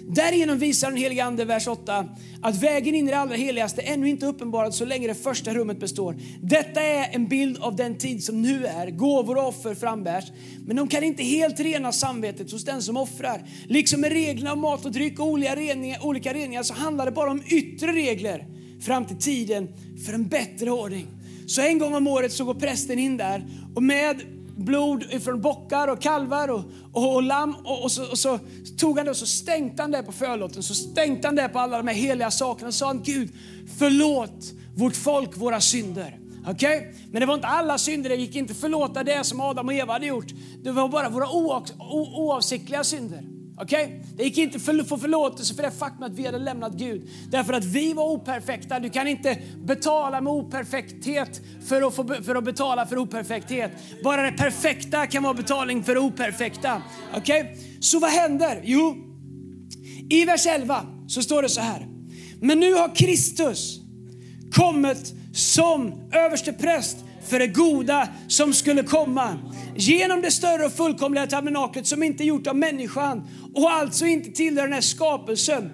Därigenom 0.08 0.58
visar 0.58 0.88
den 0.88 0.96
helige 0.96 1.24
Ande, 1.24 1.44
vers 1.44 1.68
8, 1.68 2.08
att 2.42 2.62
vägen 2.62 2.94
in 2.94 3.08
i 3.08 3.10
det 3.10 3.18
allra 3.18 3.34
heligaste 3.34 3.82
ännu 3.82 4.08
inte 4.08 4.26
uppenbarad 4.26 4.74
så 4.74 4.84
länge 4.84 5.08
det 5.08 5.14
första 5.14 5.54
rummet 5.54 5.80
består. 5.80 6.16
Detta 6.42 6.82
är 6.82 7.14
en 7.14 7.28
bild 7.28 7.58
av 7.58 7.76
den 7.76 7.98
tid 7.98 8.24
som 8.24 8.42
nu 8.42 8.66
är. 8.66 8.90
Gåvor 8.90 9.36
och 9.38 9.48
offer 9.48 9.74
frambärs, 9.74 10.24
men 10.66 10.76
de 10.76 10.88
kan 10.88 11.04
inte 11.04 11.22
helt 11.22 11.60
rena 11.60 11.92
samvetet 11.92 12.52
hos 12.52 12.64
den 12.64 12.82
som 12.82 12.96
offrar. 12.96 13.42
Liksom 13.66 14.00
med 14.00 14.12
reglerna 14.12 14.52
om 14.52 14.60
mat 14.60 14.84
och 14.84 14.92
dryck 14.92 15.20
och 15.20 15.26
olika 15.26 15.56
reningar, 15.56 16.06
olika 16.06 16.34
reningar 16.34 16.62
så 16.62 16.74
handlar 16.74 17.06
det 17.06 17.12
bara 17.12 17.30
om 17.30 17.42
yttre 17.46 17.92
regler 17.92 18.46
fram 18.80 19.04
till 19.04 19.18
tiden 19.18 19.68
för 20.06 20.12
en 20.12 20.28
bättre 20.28 20.70
ordning. 20.70 21.06
Så 21.46 21.60
en 21.60 21.78
gång 21.78 21.94
om 21.94 22.06
året 22.06 22.32
så 22.32 22.44
går 22.44 22.54
prästen 22.54 22.98
in 22.98 23.16
där 23.16 23.46
och 23.74 23.82
med 23.82 24.20
blod 24.56 25.22
från 25.22 25.40
bockar 25.40 25.88
och 25.88 26.02
kalvar 26.02 26.48
och, 26.48 26.64
och, 26.92 27.14
och 27.14 27.22
lamm. 27.22 27.54
Och, 27.64 27.82
och, 27.82 27.92
så, 27.92 28.10
och, 28.10 28.18
så, 28.18 28.38
tog 28.78 28.96
han 28.96 29.04
det 29.04 29.10
och 29.10 29.16
så 29.16 29.26
stänkte 29.26 29.82
han 29.82 29.90
det 29.90 30.02
på 30.02 30.12
förlåten. 30.12 30.62
Så 30.62 30.74
stänkte 30.74 31.28
han 31.28 31.36
det 31.36 31.48
på 31.48 31.58
alla 31.58 31.76
de 31.76 31.88
här 31.88 31.94
heliga 31.94 32.30
sakerna 32.30 32.68
och 32.68 32.74
sa 32.74 32.86
han, 32.86 33.02
Gud 33.02 33.32
förlåt 33.78 34.52
vårt 34.74 34.96
folk 34.96 35.36
våra 35.36 35.60
synder. 35.60 36.18
Okay? 36.50 36.80
Men 37.10 37.20
det 37.20 37.26
var 37.26 37.34
inte 37.34 37.46
alla 37.46 37.78
synder, 37.78 38.10
det 38.10 38.16
gick 38.16 38.36
inte 38.36 38.54
förlåta 38.54 39.04
det 39.04 39.24
som 39.24 39.40
Adam 39.40 39.68
och 39.68 39.74
Eva 39.74 39.92
hade 39.92 40.06
gjort. 40.06 40.26
Det 40.62 40.72
var 40.72 40.88
bara 40.88 41.08
våra 41.08 41.30
oavsiktliga 42.14 42.84
synder. 42.84 43.31
Okay? 43.62 43.88
Det 44.16 44.24
gick 44.24 44.38
inte 44.38 44.56
att 44.80 44.88
få 44.88 44.98
förlåtelse 44.98 45.54
för 45.54 45.62
det 45.62 45.70
faktum 45.70 46.02
att 46.02 46.12
vi 46.12 46.26
hade 46.26 46.38
lämnat 46.38 46.72
Gud. 46.72 47.08
Därför 47.30 47.52
att 47.52 47.64
vi 47.64 47.92
var 47.92 48.04
operfekta. 48.04 48.80
Du 48.80 48.90
kan 48.90 49.08
inte 49.08 49.38
betala 49.64 50.20
med 50.20 50.32
operfekthet 50.32 51.40
för 51.68 51.82
att, 51.82 51.94
få, 51.94 52.14
för 52.22 52.34
att 52.34 52.44
betala 52.44 52.86
för 52.86 52.98
operfekthet. 52.98 53.70
Bara 54.04 54.30
det 54.30 54.36
perfekta 54.36 55.06
kan 55.06 55.22
vara 55.22 55.34
betalning 55.34 55.84
för 55.84 55.94
det 55.94 56.00
operfekta. 56.00 56.82
Okay? 57.16 57.44
Så 57.80 57.98
vad 57.98 58.10
händer? 58.10 58.60
Jo, 58.64 58.96
i 60.10 60.24
vers 60.24 60.46
11 60.46 60.86
så 61.08 61.22
står 61.22 61.42
det 61.42 61.48
så 61.48 61.60
här. 61.60 61.88
Men 62.40 62.60
nu 62.60 62.74
har 62.74 62.94
Kristus 62.94 63.80
kommit 64.52 65.14
som 65.32 66.10
överste 66.12 66.52
präst 66.52 66.96
för 67.26 67.38
det 67.38 67.46
goda 67.46 68.08
som 68.28 68.52
skulle 68.52 68.82
komma. 68.82 69.38
Genom 69.76 70.22
det 70.22 70.30
större 70.30 70.66
och 70.66 70.72
fullkomliga 70.72 71.26
tabernaklet 71.26 71.86
som 71.86 72.02
inte 72.02 72.24
är 72.24 72.26
gjort 72.26 72.46
av 72.46 72.56
människan 72.56 73.28
och 73.54 73.72
alltså 73.72 74.06
inte 74.06 74.30
tillhör 74.30 74.62
den 74.62 74.72
här 74.72 74.80
skapelsen 74.80 75.70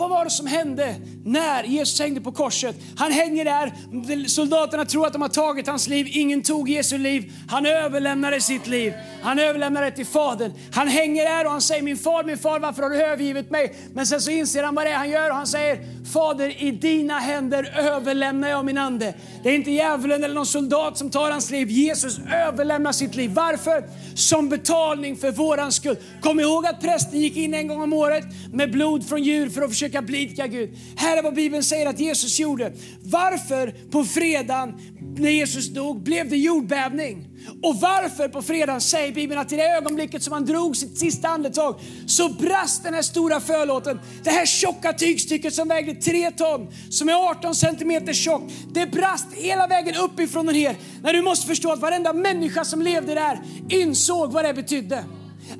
vad 0.00 0.10
var 0.10 0.24
det 0.24 0.30
som 0.30 0.46
hände 0.46 0.94
när 1.24 1.64
Jesus 1.64 2.00
hängde 2.00 2.20
på 2.20 2.32
korset? 2.32 2.76
Han 2.96 3.12
hänger 3.12 3.44
där, 3.44 4.28
soldaterna 4.28 4.84
tror 4.84 5.06
att 5.06 5.12
de 5.12 5.22
har 5.22 5.28
tagit 5.28 5.66
hans 5.66 5.88
liv, 5.88 6.06
ingen 6.10 6.42
tog 6.42 6.68
Jesu 6.68 6.98
liv. 6.98 7.32
Han 7.48 7.66
överlämnade 7.66 8.40
sitt 8.40 8.66
liv. 8.66 8.94
Han 9.22 9.38
överlämnade 9.38 9.86
det 9.86 9.96
till 9.96 10.06
Fadern. 10.06 10.52
Han 10.72 10.88
hänger 10.88 11.24
där 11.24 11.44
och 11.44 11.50
han 11.50 11.60
säger 11.60 11.82
min 11.82 11.96
far, 11.96 12.24
min 12.24 12.38
far 12.38 12.60
varför 12.60 12.82
har 12.82 12.90
du 12.90 13.02
övergivit 13.02 13.50
mig? 13.50 13.74
Men 13.94 14.06
sen 14.06 14.20
så 14.20 14.30
inser 14.30 14.62
han 14.62 14.74
vad 14.74 14.86
det 14.86 14.90
är 14.90 14.96
han 14.96 15.10
gör 15.10 15.30
och 15.30 15.36
han 15.36 15.46
säger 15.46 15.78
Fader 16.12 16.62
i 16.62 16.70
dina 16.70 17.18
händer 17.18 17.78
överlämnar 17.78 18.48
jag 18.48 18.64
min 18.64 18.78
ande. 18.78 19.14
Det 19.42 19.48
är 19.48 19.54
inte 19.54 19.70
djävulen 19.70 20.24
eller 20.24 20.34
någon 20.34 20.46
soldat 20.46 20.98
som 20.98 21.10
tar 21.10 21.30
hans 21.30 21.50
liv. 21.50 21.70
Jesus 21.70 22.18
överlämnar 22.34 22.92
sitt 22.92 23.14
liv. 23.14 23.30
Varför? 23.34 23.84
Som 24.14 24.48
betalning 24.48 25.16
för 25.16 25.32
våran 25.32 25.72
skull. 25.72 25.96
Kom 26.20 26.40
ihåg 26.40 26.66
att 26.66 26.80
prästen 26.80 27.20
gick 27.20 27.36
in 27.36 27.54
en 27.54 27.68
gång 27.68 27.82
om 27.82 27.92
året 27.92 28.24
med 28.52 28.72
blod 28.72 29.08
från 29.08 29.22
djur 29.22 29.50
för 29.50 29.62
att 29.62 29.70
försöka 29.70 29.89
blidka 30.02 30.46
Gud. 30.46 30.70
Här 30.96 31.16
är 31.16 31.22
vad 31.22 31.34
Bibeln 31.34 31.64
säger 31.64 31.86
att 31.86 32.00
Jesus 32.00 32.40
gjorde. 32.40 32.72
Varför 33.02 33.74
på 33.90 34.04
fredagen 34.04 34.74
när 35.16 35.30
Jesus 35.30 35.68
dog 35.68 36.02
blev 36.02 36.30
det 36.30 36.36
jordbävning? 36.36 37.26
Och 37.62 37.80
varför 37.80 38.28
på 38.28 38.42
fredagen 38.42 38.80
säger 38.80 39.12
Bibeln 39.12 39.40
att 39.40 39.52
i 39.52 39.56
det 39.56 39.70
ögonblicket 39.70 40.22
som 40.22 40.32
han 40.32 40.44
drog 40.44 40.76
sitt 40.76 40.98
sista 40.98 41.28
andetag 41.28 41.80
så 42.06 42.28
brast 42.28 42.84
den 42.84 42.94
här 42.94 43.02
stora 43.02 43.40
förlåten. 43.40 44.00
Det 44.24 44.30
här 44.30 44.46
tjocka 44.46 44.92
tygstycket 44.92 45.54
som 45.54 45.68
vägde 45.68 45.94
3 45.94 46.30
ton, 46.30 46.66
som 46.90 47.08
är 47.08 47.30
18 47.30 47.54
centimeter 47.54 48.12
tjockt. 48.12 48.52
Det 48.72 48.86
brast 48.86 49.26
hela 49.32 49.66
vägen 49.66 49.94
uppifrån 49.96 50.48
och 50.48 50.54
ner. 50.54 50.76
När 51.02 51.12
du 51.12 51.22
måste 51.22 51.46
förstå 51.46 51.72
att 51.72 51.80
varenda 51.80 52.12
människa 52.12 52.64
som 52.64 52.82
levde 52.82 53.14
där 53.14 53.40
insåg 53.68 54.32
vad 54.32 54.44
det 54.44 54.54
betydde. 54.54 55.04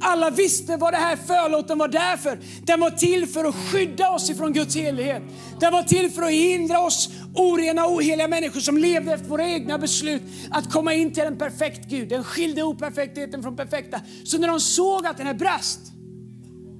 Alla 0.00 0.30
visste 0.30 0.76
vad 0.76 0.92
det 0.92 0.96
här 0.96 1.16
förlåten 1.16 1.78
var 1.78 1.88
där 1.88 2.16
för. 2.16 2.38
Den 2.62 2.80
var 2.80 2.90
till 2.90 3.26
för 3.26 3.44
att 3.44 3.54
skydda 3.54 4.10
oss 4.10 4.30
ifrån 4.30 4.52
Guds 4.52 4.76
helighet. 4.76 5.22
Den 5.60 5.72
var 5.72 5.82
till 5.82 6.10
för 6.10 6.22
att 6.22 6.30
hindra 6.30 6.80
oss 6.80 7.10
orena 7.34 7.86
och 7.86 7.92
oheliga 7.92 8.28
människor 8.28 8.60
som 8.60 8.78
levde 8.78 9.12
efter 9.12 9.28
våra 9.28 9.48
egna 9.48 9.78
beslut 9.78 10.22
att 10.50 10.72
komma 10.72 10.94
in 10.94 11.12
till 11.12 11.22
en 11.22 11.38
perfekt 11.38 11.90
Gud. 11.90 12.08
Den 12.08 12.24
skilde 12.24 12.62
operfektheten 12.62 13.42
från 13.42 13.56
perfekta. 13.56 14.00
Så 14.24 14.38
när 14.38 14.48
de 14.48 14.60
såg 14.60 15.06
att 15.06 15.16
den 15.16 15.26
här 15.26 15.34
brast 15.34 15.80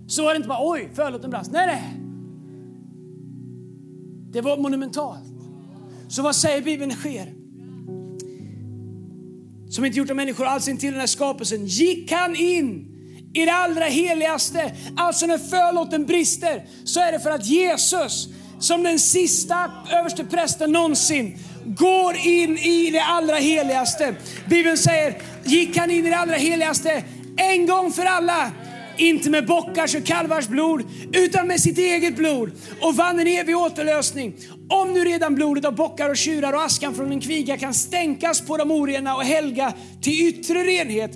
så 0.07 0.23
var 0.23 0.31
det 0.31 0.37
inte 0.37 0.49
bara 0.49 0.71
oj, 0.71 0.91
förlåten 0.95 1.31
brast. 1.31 1.53
Nej, 1.53 1.67
nej. 1.67 1.83
Det 4.33 4.41
var 4.41 4.57
monumentalt. 4.57 5.25
Så 6.09 6.23
vad 6.23 6.37
säger 6.37 6.63
Bibeln 6.63 6.93
sker? 6.93 7.35
Som 9.71 9.85
inte 9.85 9.99
gjort 9.99 10.11
av 10.11 10.17
människor 10.17 10.47
alls 10.47 10.69
in 10.69 10.79
till 10.79 10.91
den 10.91 11.01
här 11.01 11.07
skapelsen. 11.07 11.67
Gick 11.67 12.13
han 12.13 12.37
in 12.37 13.00
i 13.35 13.45
det 13.45 13.53
allra 13.53 13.85
heligaste. 13.85 14.73
Alltså 14.97 15.27
när 15.27 15.39
förlåten 15.39 16.07
brister 16.07 16.65
så 16.85 17.01
är 17.01 17.13
det 17.13 17.21
för 17.21 17.31
att 17.31 17.47
Jesus 17.47 18.29
som 18.61 18.83
den 18.83 18.99
sista 18.99 19.73
överste 19.93 20.25
prästen 20.25 20.73
någonsin 20.73 21.39
går 21.65 22.17
in 22.17 22.59
i 22.59 22.91
det 22.91 23.03
allra 23.03 23.37
heligaste. 23.37 24.15
Bibeln 24.49 24.77
säger, 24.77 25.15
gick 25.45 25.77
han 25.77 25.91
in 25.91 26.07
i 26.07 26.11
det 26.11 26.17
allra 26.17 26.35
heligaste 26.35 27.05
en 27.37 27.67
gång 27.67 27.93
för 27.93 28.05
alla. 28.05 28.51
Inte 28.97 29.31
med 29.31 29.47
bockars 29.47 29.95
och 29.95 30.05
kalvars 30.05 30.49
blod, 30.49 30.85
utan 31.13 31.47
med 31.47 31.61
sitt 31.61 31.79
eget 31.79 32.17
blod 32.17 32.53
och 32.81 32.97
vann 32.97 33.21
en 33.21 33.27
evig 33.27 33.57
återlösning. 33.57 34.35
Om 34.69 34.93
nu 34.93 35.05
redan 35.05 35.35
blodet 35.35 35.65
av 35.65 35.75
bockar 35.75 36.09
och 36.11 36.17
tjurar 36.17 36.53
och 36.53 36.63
askan 36.63 36.95
från 36.95 37.13
en 37.13 37.21
kviga 37.21 37.57
kan 37.57 37.75
stänkas 37.75 38.41
på 38.41 38.57
de 38.57 38.71
orena 38.71 39.17
och 39.17 39.25
helga 39.25 39.73
till 40.03 40.29
yttre 40.29 40.65
renhet, 40.65 41.11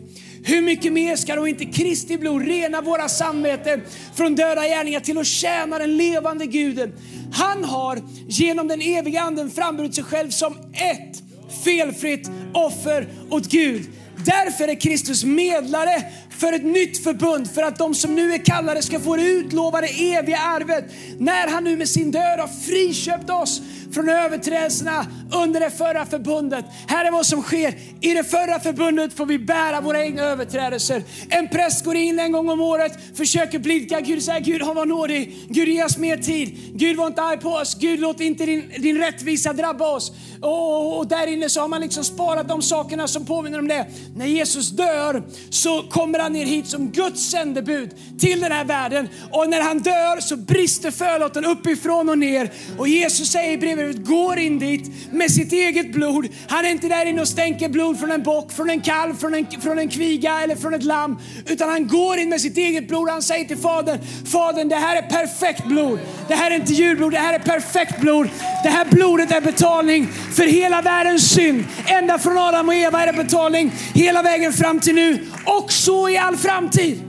hur 0.47 0.63
mycket 0.63 0.93
mer 0.93 1.17
ska 1.17 1.37
då 1.37 1.49
inte 1.49 1.65
Kristi 1.65 2.19
blod 2.19 2.47
rena 2.47 2.81
våra 2.81 3.09
samveten 3.09 3.83
från 4.15 4.35
döda 4.35 4.63
gärningar 4.63 5.01
till 5.01 5.19
att 5.19 5.27
tjäna 5.27 5.79
den 5.79 5.97
levande 5.97 6.47
guden? 6.47 6.93
Han 7.33 7.65
har 7.65 8.03
genom 8.29 8.69
den 8.69 8.81
eviga 8.81 9.21
anden 9.21 9.51
framburit 9.51 9.95
sig 9.95 10.05
själv 10.05 10.31
som 10.31 10.55
ett 10.73 11.23
felfritt 11.65 12.31
offer 12.53 13.09
åt 13.31 13.49
Gud. 13.49 13.83
Därför 14.17 14.69
är 14.69 14.81
Kristus 14.81 15.25
medlare 15.25 16.05
för 16.31 16.53
ett 16.53 16.65
nytt 16.65 17.05
förbund, 17.05 17.51
för 17.51 17.63
att 17.63 17.79
de 17.79 17.95
som 17.95 18.15
nu 18.15 18.33
är 18.35 18.45
kallade 18.45 18.83
ska 18.83 19.01
få 19.01 19.17
det 19.17 19.23
utlovade 19.23 19.87
eviga 19.87 20.39
arvet. 20.39 20.85
När 21.19 21.49
han 21.49 21.65
nu 21.65 21.77
med 21.77 21.89
sin 21.89 22.11
död 22.11 22.41
har 22.41 22.49
friköpt 22.49 23.31
oss 23.31 23.63
från 23.95 24.09
överträdelserna 24.09 25.07
under 25.35 25.61
det 25.61 25.71
förra 25.71 26.07
förbundet. 26.07 26.65
Här 26.87 27.05
är 27.05 27.11
vad 27.11 27.27
som 27.27 27.43
sker. 27.43 27.75
I 28.01 28.15
det 28.15 28.25
förra 28.25 28.61
förbundet 28.61 29.13
får 29.13 29.27
vi 29.27 29.39
bära 29.39 29.81
våra 29.81 30.05
egna 30.05 30.23
överträdelser. 30.23 31.03
En 31.29 31.49
präst 31.49 31.85
går 31.85 31.97
in 31.97 32.19
en 32.19 32.33
gång 32.33 32.49
om 32.49 32.61
året, 32.61 32.99
försöker 33.15 33.59
blidka 33.59 34.01
Gud 34.01 34.17
och 34.17 34.23
säger 34.23 34.41
Gud 34.41 34.63
han 34.63 34.77
var 34.77 34.87
nådig. 34.87 35.47
Gud 35.49 35.69
ge 35.69 35.85
oss 35.85 35.99
mer 35.99 36.17
tid. 36.17 36.73
Gud 36.75 36.97
var 36.97 37.07
inte 37.07 37.23
arg 37.23 37.39
på 37.41 37.49
oss. 37.49 37.75
Gud 37.81 38.01
låt 38.01 38.21
inte 38.21 38.47
din, 38.47 38.73
din 38.79 38.99
rättvisa 38.99 39.53
drabba 39.53 39.87
oss. 39.87 40.13
Och, 40.41 40.99
och 40.99 41.07
där 41.07 41.27
inne 41.27 41.49
så 41.49 41.61
har 41.61 41.69
man 41.69 41.81
liksom 41.81 42.05
sparat 42.05 42.49
de 42.49 42.63
sakerna 42.63 43.09
som 43.09 43.27
påminner 43.27 43.59
om 43.59 43.69
det. 43.69 43.87
När 44.17 44.27
Jesus 44.27 44.71
dör 44.71 45.23
så 45.51 45.83
kommer 45.83 46.19
han 46.19 46.33
ner 46.33 46.47
hit 46.47 46.67
som 46.67 46.91
Guds 46.91 47.31
sändebud 47.31 47.91
till 48.19 48.41
den 48.41 48.53
här 48.53 48.65
världen. 48.65 49.09
Och 49.33 49.51
när 49.51 49.61
han 49.61 49.79
dör 49.79 50.21
så 50.21 50.37
brister 50.37 50.91
förlåten 50.91 51.45
uppifrån 51.45 52.09
och 52.09 52.19
ner. 52.19 52.51
Och 52.79 52.89
Jesus 52.89 53.29
säger 53.29 53.53
i 53.53 53.57
brevet, 53.85 54.07
går 54.07 54.39
in 54.39 54.59
dit 54.59 55.13
med 55.13 55.31
sitt 55.31 55.53
eget 55.53 55.93
blod. 55.93 56.29
Han 56.49 56.65
är 56.65 56.71
inte 56.71 56.89
där 56.89 57.07
inne 57.07 57.21
och 57.21 57.29
stänker 57.29 57.69
blod 57.69 58.01
från 58.01 58.11
en 58.11 58.23
bock, 58.23 58.53
från 58.53 58.71
en 58.71 58.81
kalv, 58.81 59.15
från 59.15 59.35
en, 59.35 59.47
från 59.61 59.79
en 59.79 59.89
kviga 59.89 60.41
eller 60.41 60.57
från 60.57 60.75
ett 60.75 60.83
lamm. 60.83 61.19
Utan 61.47 61.69
han 61.69 61.89
går 61.89 62.19
in 62.19 62.29
med 62.29 62.41
sitt 62.41 62.57
eget 62.57 62.89
blod. 62.89 63.09
Han 63.09 63.23
säger 63.23 63.45
till 63.45 63.57
Fadern, 63.57 63.99
Fadern 64.27 64.69
det 64.69 64.77
här 64.77 64.97
är 64.97 65.03
perfekt 65.03 65.65
blod. 65.65 65.99
Det 66.29 66.35
här 66.35 66.51
är 66.51 66.55
inte 66.55 66.73
djurblod, 66.73 67.13
det 67.13 67.19
här 67.19 67.35
är 67.35 67.39
perfekt 67.39 68.01
blod. 68.01 68.29
Det 68.63 68.69
här 68.69 68.87
blodet 68.91 69.33
är 69.33 69.41
betalning 69.41 70.07
för 70.07 70.47
hela 70.47 70.83
världens 70.83 71.31
synd. 71.31 71.65
Ända 71.87 72.19
från 72.19 72.39
Adam 72.39 72.69
och 72.69 72.75
Eva 72.75 73.03
är 73.03 73.13
det 73.13 73.25
betalning 73.25 73.73
hela 73.95 74.23
vägen 74.23 74.53
fram 74.53 74.81
till 74.81 74.95
nu 74.95 75.27
och 75.45 75.73
så 75.73 76.09
i 76.09 76.19
all 76.19 76.37
framtid. 76.37 77.03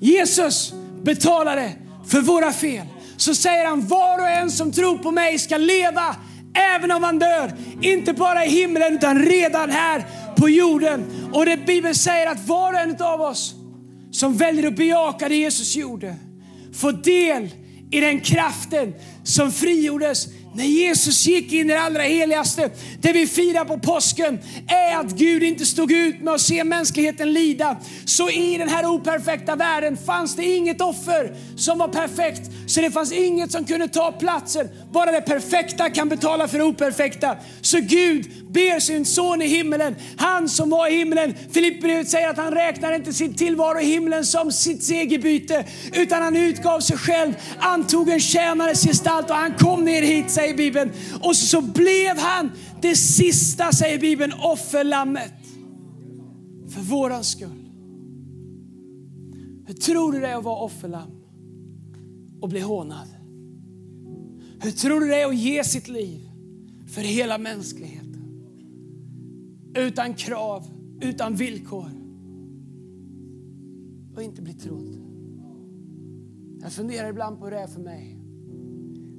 Jesus 0.00 0.72
betalade 1.02 1.72
för 2.06 2.20
våra 2.20 2.52
fel. 2.52 2.86
Så 3.18 3.34
säger 3.34 3.66
han 3.66 3.86
var 3.86 4.18
och 4.18 4.28
en 4.28 4.50
som 4.50 4.72
tror 4.72 4.98
på 4.98 5.10
mig 5.10 5.38
ska 5.38 5.56
leva 5.56 6.16
även 6.76 6.90
om 6.90 7.02
han 7.02 7.18
dör. 7.18 7.52
Inte 7.82 8.12
bara 8.12 8.44
i 8.44 8.48
himlen 8.48 8.94
utan 8.94 9.22
redan 9.22 9.70
här 9.70 10.04
på 10.36 10.48
jorden. 10.48 11.04
Och 11.32 11.46
det 11.46 11.66
Bibeln 11.66 11.94
säger 11.94 12.26
att 12.26 12.46
var 12.46 12.72
och 12.72 12.78
en 12.78 13.02
av 13.02 13.20
oss 13.20 13.54
som 14.10 14.36
väljer 14.36 14.66
att 14.66 14.76
bejaka 14.76 15.28
det 15.28 15.36
Jesus 15.36 15.76
gjorde 15.76 16.16
får 16.74 16.92
del 16.92 17.48
i 17.90 18.00
den 18.00 18.20
kraften 18.20 18.94
som 19.24 19.52
frigjordes 19.52 20.26
när 20.58 20.64
Jesus 20.64 21.26
gick 21.26 21.52
in 21.52 21.70
i 21.70 21.72
det 21.72 21.80
allra 21.80 22.02
heligaste, 22.02 22.70
det 23.00 23.12
vi 23.12 23.26
firar 23.26 23.64
på 23.64 23.78
påsken, 23.78 24.38
är 24.66 24.96
att 24.96 25.10
Gud 25.10 25.42
inte 25.42 25.66
stod 25.66 25.92
ut 25.92 26.20
med 26.20 26.34
att 26.34 26.40
se 26.40 26.64
mänskligheten 26.64 27.32
lida. 27.32 27.76
Så 28.04 28.30
i 28.30 28.58
den 28.58 28.68
här 28.68 28.86
operfekta 28.86 29.56
världen 29.56 29.96
fanns 29.96 30.36
det 30.36 30.44
inget 30.44 30.80
offer 30.80 31.36
som 31.56 31.78
var 31.78 31.88
perfekt, 31.88 32.50
så 32.66 32.80
det 32.80 32.90
fanns 32.90 33.12
inget 33.12 33.52
som 33.52 33.64
kunde 33.64 33.88
ta 33.88 34.12
platsen. 34.12 34.68
Bara 34.92 35.12
det 35.12 35.20
perfekta 35.20 35.90
kan 35.90 36.08
betala 36.08 36.48
för 36.48 36.58
det 36.58 36.64
operfekta. 36.64 37.36
Så 37.60 37.78
Gud 37.80 38.26
ber 38.50 38.80
sin 38.80 39.06
son 39.06 39.42
i 39.42 39.46
himmelen, 39.46 39.96
han 40.16 40.48
som 40.48 40.70
var 40.70 40.88
i 40.88 40.98
himlen. 40.98 41.34
Filipperbrevet 41.52 42.08
säger 42.08 42.28
att 42.28 42.36
han 42.36 42.54
räknar 42.54 42.92
inte 42.92 43.12
sin 43.12 43.34
tillvaro 43.34 43.80
i 43.80 43.84
himlen 43.84 44.26
som 44.26 44.52
sitt 44.52 44.82
segerbyte, 44.82 45.64
utan 45.92 46.22
han 46.22 46.36
utgav 46.36 46.80
sig 46.80 46.98
själv, 46.98 47.34
antog 47.58 48.08
en 48.08 48.20
tjänares 48.20 48.86
gestalt 48.86 49.30
och 49.30 49.36
han 49.36 49.54
kom 49.54 49.84
ner 49.84 50.02
hit, 50.02 50.30
säger 50.30 50.47
Bibeln. 50.54 50.90
Och 51.22 51.36
så, 51.36 51.46
så 51.46 51.60
blev 51.60 52.18
han 52.18 52.50
det 52.82 52.96
sista, 52.96 53.72
säger 53.72 53.98
Bibeln, 53.98 54.32
offerlammet. 54.42 55.34
För 56.68 56.80
våran 56.80 57.24
skull. 57.24 57.70
Hur 59.66 59.74
tror 59.74 60.12
du 60.12 60.20
det 60.20 60.26
är 60.26 60.36
att 60.36 60.44
vara 60.44 60.60
offerlamm 60.60 61.10
och 62.40 62.48
bli 62.48 62.60
hånad? 62.60 63.08
Hur 64.60 64.70
tror 64.70 65.00
du 65.00 65.08
det 65.08 65.22
är 65.22 65.26
att 65.26 65.36
ge 65.36 65.64
sitt 65.64 65.88
liv 65.88 66.30
för 66.86 67.00
hela 67.00 67.38
mänskligheten? 67.38 68.08
Utan 69.74 70.14
krav, 70.14 70.64
utan 71.00 71.34
villkor. 71.34 71.90
Och 74.14 74.22
inte 74.22 74.42
bli 74.42 74.54
trodd. 74.54 74.96
Jag 76.60 76.72
funderar 76.72 77.08
ibland 77.08 77.38
på 77.38 77.44
hur 77.44 77.50
det 77.50 77.58
är 77.58 77.66
för 77.66 77.80
mig. 77.80 78.18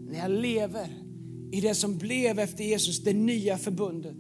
När 0.10 0.20
jag 0.20 0.32
lever 0.32 1.09
i 1.52 1.62
det 1.62 1.76
som 1.76 1.98
blev 1.98 2.40
efter 2.40 2.64
Jesus, 2.64 3.00
det 3.00 3.14
nya 3.14 3.58
förbundet. 3.58 4.16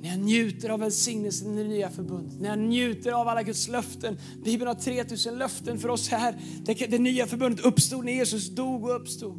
När 0.00 0.08
jag 0.08 0.18
njuter 0.18 0.68
av 0.68 0.80
välsignelsen 0.80 1.58
i 1.58 1.62
det 1.62 1.68
nya 1.68 1.90
förbundet, 1.90 2.40
när 2.40 2.48
jag 2.48 2.58
njuter 2.58 3.12
av 3.12 3.28
alla 3.28 3.42
Guds 3.42 3.68
löften. 3.68 4.18
Bibeln 4.44 4.68
har 4.68 4.74
3000 4.74 5.38
löften 5.38 5.78
för 5.78 5.88
oss 5.88 6.08
här. 6.08 6.34
Det, 6.64 6.74
det 6.74 6.98
nya 6.98 7.26
förbundet 7.26 7.64
uppstod 7.64 8.04
när 8.04 8.12
Jesus 8.12 8.48
dog 8.48 8.84
och 8.84 8.96
uppstod. 8.96 9.38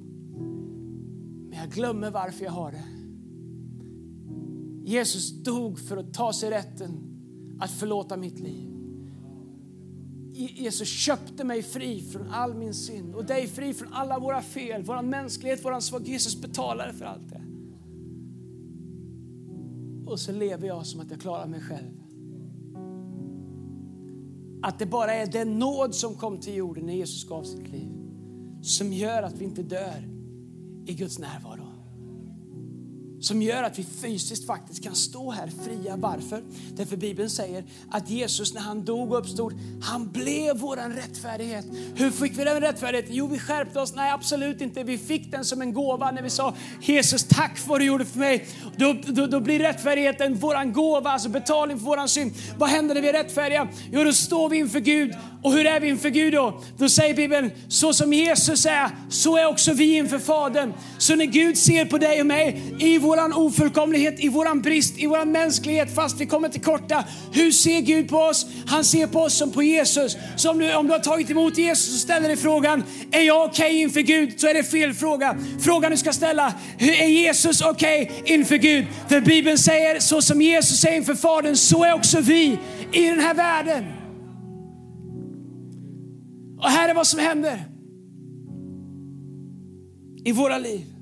Men 1.49 1.59
jag 1.59 1.71
glömmer 1.71 2.11
varför 2.11 2.45
jag 2.45 2.51
har 2.51 2.71
det. 2.71 2.83
Jesus 4.91 5.43
dog 5.43 5.79
för 5.79 5.97
att 5.97 6.13
ta 6.13 6.33
sig 6.33 6.51
rätten 6.51 6.91
att 7.59 7.71
förlåta 7.71 8.17
mitt 8.17 8.39
liv. 8.39 8.70
Jesus 10.33 10.87
köpte 10.87 11.43
mig 11.43 11.63
fri 11.63 12.01
från 12.01 12.27
all 12.27 12.53
min 12.53 12.73
synd 12.73 13.15
och 13.15 13.25
dig 13.25 13.47
fri 13.47 13.73
från 13.73 13.93
alla 13.93 14.19
våra 14.19 14.41
fel, 14.41 14.83
vår 14.83 15.01
mänsklighet, 15.01 15.65
vår 15.65 15.79
svaghet. 15.79 16.07
Jesus 16.07 16.41
betalade 16.41 16.93
för 16.93 17.05
allt 17.05 17.29
det. 17.29 17.41
Och 20.11 20.19
så 20.19 20.31
lever 20.31 20.67
jag 20.67 20.85
som 20.85 20.99
att 20.99 21.11
jag 21.11 21.21
klarar 21.21 21.47
mig 21.47 21.61
själv. 21.61 22.01
Att 24.63 24.79
det 24.79 24.85
bara 24.85 25.13
är 25.13 25.25
den 25.25 25.59
nåd 25.59 25.95
som 25.95 26.15
kom 26.15 26.39
till 26.39 26.55
jorden 26.55 26.85
när 26.85 26.93
Jesus 26.93 27.23
gav 27.23 27.43
sitt 27.43 27.69
liv 27.69 28.01
som 28.61 28.93
gör 28.93 29.23
att 29.23 29.33
vi 29.33 29.45
inte 29.45 29.63
dör 29.63 30.09
i 30.85 30.93
Guds 30.93 31.19
närvaro 31.19 31.60
som 33.21 33.41
gör 33.41 33.63
att 33.63 33.79
vi 33.79 33.83
fysiskt 33.83 34.47
faktiskt 34.47 34.83
kan 34.83 34.95
stå 34.95 35.31
här 35.31 35.49
fria. 35.65 35.95
Varför? 35.95 36.43
Därför 36.75 36.97
Bibeln 36.97 37.29
säger 37.29 37.63
att 37.91 38.09
Jesus 38.09 38.53
när 38.53 38.61
han 38.61 38.85
dog 38.85 39.11
och 39.11 39.19
uppstod, 39.19 39.53
han 39.83 40.11
blev 40.11 40.57
våran 40.57 40.93
rättfärdighet. 40.93 41.65
Hur 41.95 42.11
fick 42.11 42.39
vi 42.39 42.43
den 42.43 42.61
rättfärdigheten? 42.61 43.15
Jo, 43.15 43.27
vi 43.27 43.39
skärpte 43.39 43.79
oss. 43.79 43.95
Nej, 43.95 44.11
absolut 44.11 44.61
inte. 44.61 44.83
Vi 44.83 44.97
fick 44.97 45.31
den 45.31 45.45
som 45.45 45.61
en 45.61 45.73
gåva 45.73 46.11
när 46.11 46.21
vi 46.21 46.29
sa 46.29 46.53
Jesus, 46.81 47.23
tack 47.23 47.57
för 47.57 47.69
vad 47.69 47.79
du 47.79 47.85
gjorde 47.85 48.05
för 48.05 48.19
mig. 48.19 48.47
Då, 48.77 48.95
då, 49.07 49.27
då 49.27 49.39
blir 49.39 49.59
rättfärdigheten 49.59 50.35
våran 50.35 50.73
gåva, 50.73 51.11
alltså 51.11 51.29
betalning 51.29 51.77
för 51.77 51.85
våran 51.85 52.09
synd. 52.09 52.33
Vad 52.57 52.69
händer 52.69 52.95
när 52.95 53.01
vi 53.01 53.09
är 53.09 53.13
rättfärdiga? 53.13 53.67
Jo, 53.91 54.03
då 54.03 54.13
står 54.13 54.49
vi 54.49 54.57
inför 54.57 54.79
Gud. 54.79 55.15
Och 55.43 55.53
hur 55.53 55.65
är 55.65 55.79
vi 55.79 55.87
inför 55.87 56.09
Gud 56.09 56.33
då? 56.33 56.61
Då 56.77 56.89
säger 56.89 57.13
Bibeln, 57.13 57.51
så 57.67 57.93
som 57.93 58.13
Jesus 58.13 58.65
är, 58.65 58.89
så 59.09 59.37
är 59.37 59.45
också 59.45 59.73
vi 59.73 59.97
inför 59.97 60.19
Fadern. 60.19 60.73
Så 60.97 61.15
när 61.15 61.25
Gud 61.25 61.57
ser 61.57 61.85
på 61.85 61.97
dig 61.97 62.19
och 62.19 62.25
mig 62.25 62.61
i 62.79 62.97
våran 62.97 63.33
ofullkomlighet, 63.33 64.19
i 64.19 64.29
våran 64.29 64.61
brist, 64.61 64.97
i 64.97 65.07
våran 65.07 65.31
mänsklighet 65.31 65.95
fast 65.95 66.21
vi 66.21 66.25
kommer 66.25 66.49
till 66.49 66.61
korta. 66.61 67.03
Hur 67.33 67.51
ser 67.51 67.81
Gud 67.81 68.09
på 68.09 68.17
oss? 68.17 68.45
Han 68.67 68.83
ser 68.83 69.07
på 69.07 69.19
oss 69.19 69.33
som 69.33 69.51
på 69.51 69.63
Jesus. 69.63 70.17
Så 70.35 70.51
om 70.51 70.59
du, 70.59 70.75
om 70.75 70.87
du 70.87 70.93
har 70.93 70.99
tagit 70.99 71.29
emot 71.29 71.57
Jesus 71.57 71.93
och 71.93 71.99
ställer 71.99 72.27
dig 72.27 72.37
frågan, 72.37 72.83
är 73.11 73.21
jag 73.21 73.45
okej 73.45 73.65
okay 73.65 73.81
inför 73.81 74.01
Gud? 74.01 74.39
Så 74.39 74.47
är 74.47 74.53
det 74.53 74.63
fel 74.63 74.93
fråga. 74.93 75.37
Frågan 75.61 75.91
du 75.91 75.97
ska 75.97 76.13
ställa, 76.13 76.53
är 76.77 77.07
Jesus 77.07 77.61
okej 77.61 78.11
okay 78.21 78.35
inför 78.35 78.57
Gud? 78.57 78.85
För 79.09 79.21
Bibeln 79.21 79.57
säger, 79.57 79.99
så 79.99 80.21
som 80.21 80.41
Jesus 80.41 80.85
är 80.85 80.95
inför 80.95 81.15
Fadern, 81.15 81.55
så 81.55 81.83
är 81.83 81.93
också 81.93 82.19
vi 82.19 82.57
i 82.91 83.05
den 83.05 83.19
här 83.19 83.33
världen. 83.33 84.00
Och 86.61 86.69
här 86.69 86.89
är 86.89 86.93
vad 86.93 87.07
som 87.07 87.19
händer 87.19 87.65
i 90.23 90.31
våra 90.31 90.57
liv 90.57 90.95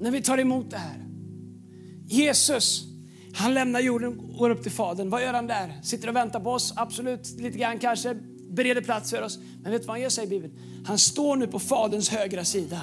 när 0.00 0.10
vi 0.10 0.22
tar 0.22 0.38
emot 0.38 0.70
det 0.70 0.76
här. 0.76 1.04
Jesus, 2.06 2.84
han 3.34 3.54
lämnar 3.54 3.80
jorden 3.80 4.18
och 4.18 4.38
går 4.38 4.50
upp 4.50 4.62
till 4.62 4.72
Fadern. 4.72 5.10
Vad 5.10 5.22
gör 5.22 5.32
han 5.32 5.46
där? 5.46 5.80
Sitter 5.82 6.08
och 6.08 6.16
väntar 6.16 6.40
på 6.40 6.50
oss? 6.50 6.72
Absolut, 6.76 7.40
lite 7.40 7.58
grann 7.58 7.78
kanske. 7.78 8.14
Bereder 8.50 8.80
plats 8.80 9.10
för 9.10 9.22
oss. 9.22 9.38
Men 9.62 9.72
vet 9.72 9.82
du 9.82 9.86
vad 9.86 9.94
han 9.94 10.02
gör, 10.02 10.08
säger 10.08 10.28
Bibeln? 10.28 10.52
Han 10.86 10.98
står 10.98 11.36
nu 11.36 11.46
på 11.46 11.58
Faderns 11.58 12.08
högra 12.08 12.44
sida. 12.44 12.80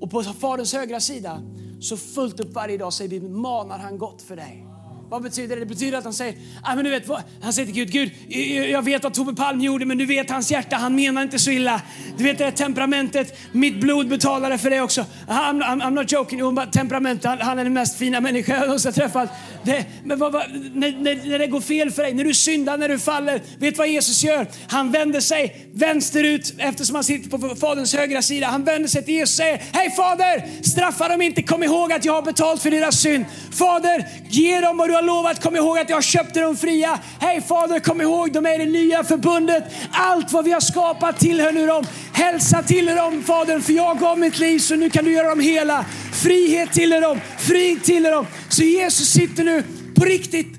Och 0.00 0.10
på 0.10 0.22
Faderns 0.22 0.74
högra 0.74 1.00
sida, 1.00 1.42
så 1.80 1.96
fullt 1.96 2.40
upp 2.40 2.54
varje 2.54 2.78
dag, 2.78 2.92
säger 2.92 3.10
Bibeln, 3.10 3.40
manar 3.40 3.78
han 3.78 3.98
gott 3.98 4.22
för 4.22 4.36
dig. 4.36 4.67
Vad 5.10 5.22
betyder 5.22 5.56
det? 5.56 5.62
Det 5.62 5.66
betyder 5.66 5.98
att 5.98 6.04
han 6.04 6.12
säger, 6.12 6.34
ah, 6.62 6.74
men 6.74 6.84
du 6.84 6.90
vet, 6.90 7.06
han 7.42 7.52
säger 7.52 7.72
till 7.72 7.74
Gud, 7.74 8.12
Gud, 8.28 8.70
jag 8.70 8.82
vet 8.82 9.02
vad 9.04 9.14
Tobbe 9.14 9.34
Palm 9.34 9.60
gjorde, 9.60 9.84
men 9.84 9.98
du 9.98 10.06
vet 10.06 10.30
hans 10.30 10.50
hjärta, 10.50 10.76
han 10.76 10.94
menar 10.94 11.22
inte 11.22 11.38
så 11.38 11.50
illa. 11.50 11.82
Du 12.16 12.24
vet 12.24 12.38
det 12.38 12.44
här 12.44 12.50
temperamentet, 12.50 13.38
mitt 13.52 13.80
blod 13.80 14.08
betalade 14.08 14.58
för 14.58 14.70
det 14.70 14.80
också. 14.80 15.04
I'm, 15.28 15.62
I'm, 15.62 15.82
I'm 15.82 15.90
not 15.90 16.12
joking, 16.12 16.54
bara, 16.54 16.66
temperament, 16.66 17.24
han, 17.24 17.40
han, 17.40 17.58
är 17.58 17.64
den 17.64 17.72
mest 17.72 17.98
fina 17.98 18.20
människa 18.20 18.52
jag 18.52 18.60
någonsin 18.60 18.92
träffat. 18.92 19.30
Det, 19.62 19.84
men 20.04 20.18
vad, 20.18 20.32
vad, 20.32 20.42
när, 20.74 20.92
när, 20.92 21.28
när 21.30 21.38
det 21.38 21.46
går 21.46 21.60
fel 21.60 21.90
för 21.90 22.02
dig, 22.02 22.14
när 22.14 22.24
du 22.24 22.34
syndar, 22.34 22.78
när 22.78 22.88
du 22.88 22.98
faller, 22.98 23.42
vet 23.58 23.78
vad 23.78 23.88
Jesus 23.88 24.24
gör? 24.24 24.46
Han 24.68 24.92
vänder 24.92 25.20
sig 25.20 25.66
vänsterut 25.72 26.54
eftersom 26.58 26.94
han 26.94 27.04
sitter 27.04 27.38
på 27.38 27.56
Faderns 27.56 27.94
högra 27.94 28.22
sida. 28.22 28.46
Han 28.46 28.64
vänder 28.64 28.88
sig 28.88 29.04
till 29.04 29.14
Jesus 29.14 29.34
och 29.34 29.36
säger, 29.36 29.62
hej 29.72 29.90
Fader, 29.90 30.62
straffa 30.62 31.08
dem 31.08 31.22
inte, 31.22 31.42
kom 31.42 31.62
ihåg 31.62 31.92
att 31.92 32.04
jag 32.04 32.12
har 32.12 32.22
betalt 32.22 32.62
för 32.62 32.70
deras 32.70 33.00
synd. 33.00 33.24
Fader, 33.52 34.06
ge 34.30 34.60
dem 34.60 34.76
vad 34.76 34.88
du 34.88 34.97
har 34.98 35.02
lovat. 35.02 35.42
Kom 35.42 35.56
ihåg 35.56 35.78
att 35.78 35.90
jag 35.90 36.04
köpte 36.04 36.40
dem 36.40 36.56
fria. 36.56 36.98
Hej 37.20 37.40
Fader, 37.40 37.80
kom 37.80 38.00
ihåg 38.00 38.32
de 38.32 38.46
är 38.46 38.60
i 38.60 38.64
det 38.64 38.70
nya 38.70 39.04
förbundet. 39.04 39.64
Allt 39.90 40.32
vad 40.32 40.44
vi 40.44 40.52
har 40.52 40.60
skapat 40.60 41.18
tillhör 41.18 41.52
nu 41.52 41.66
dem. 41.66 41.84
Hälsa 42.12 42.62
tillhör 42.62 42.96
dem 42.96 43.22
Fader, 43.22 43.60
för 43.60 43.72
jag 43.72 43.98
gav 43.98 44.18
mitt 44.18 44.38
liv 44.38 44.58
så 44.58 44.76
nu 44.76 44.90
kan 44.90 45.04
du 45.04 45.12
göra 45.12 45.28
dem 45.28 45.40
hela. 45.40 45.84
Frihet 46.12 46.72
tillhör 46.72 47.00
dem, 47.00 47.20
frid 47.38 47.84
tillhör 47.84 48.12
dem. 48.12 48.26
Så 48.48 48.62
Jesus 48.62 49.08
sitter 49.08 49.44
nu 49.44 49.62
på 49.96 50.04
riktigt 50.04 50.58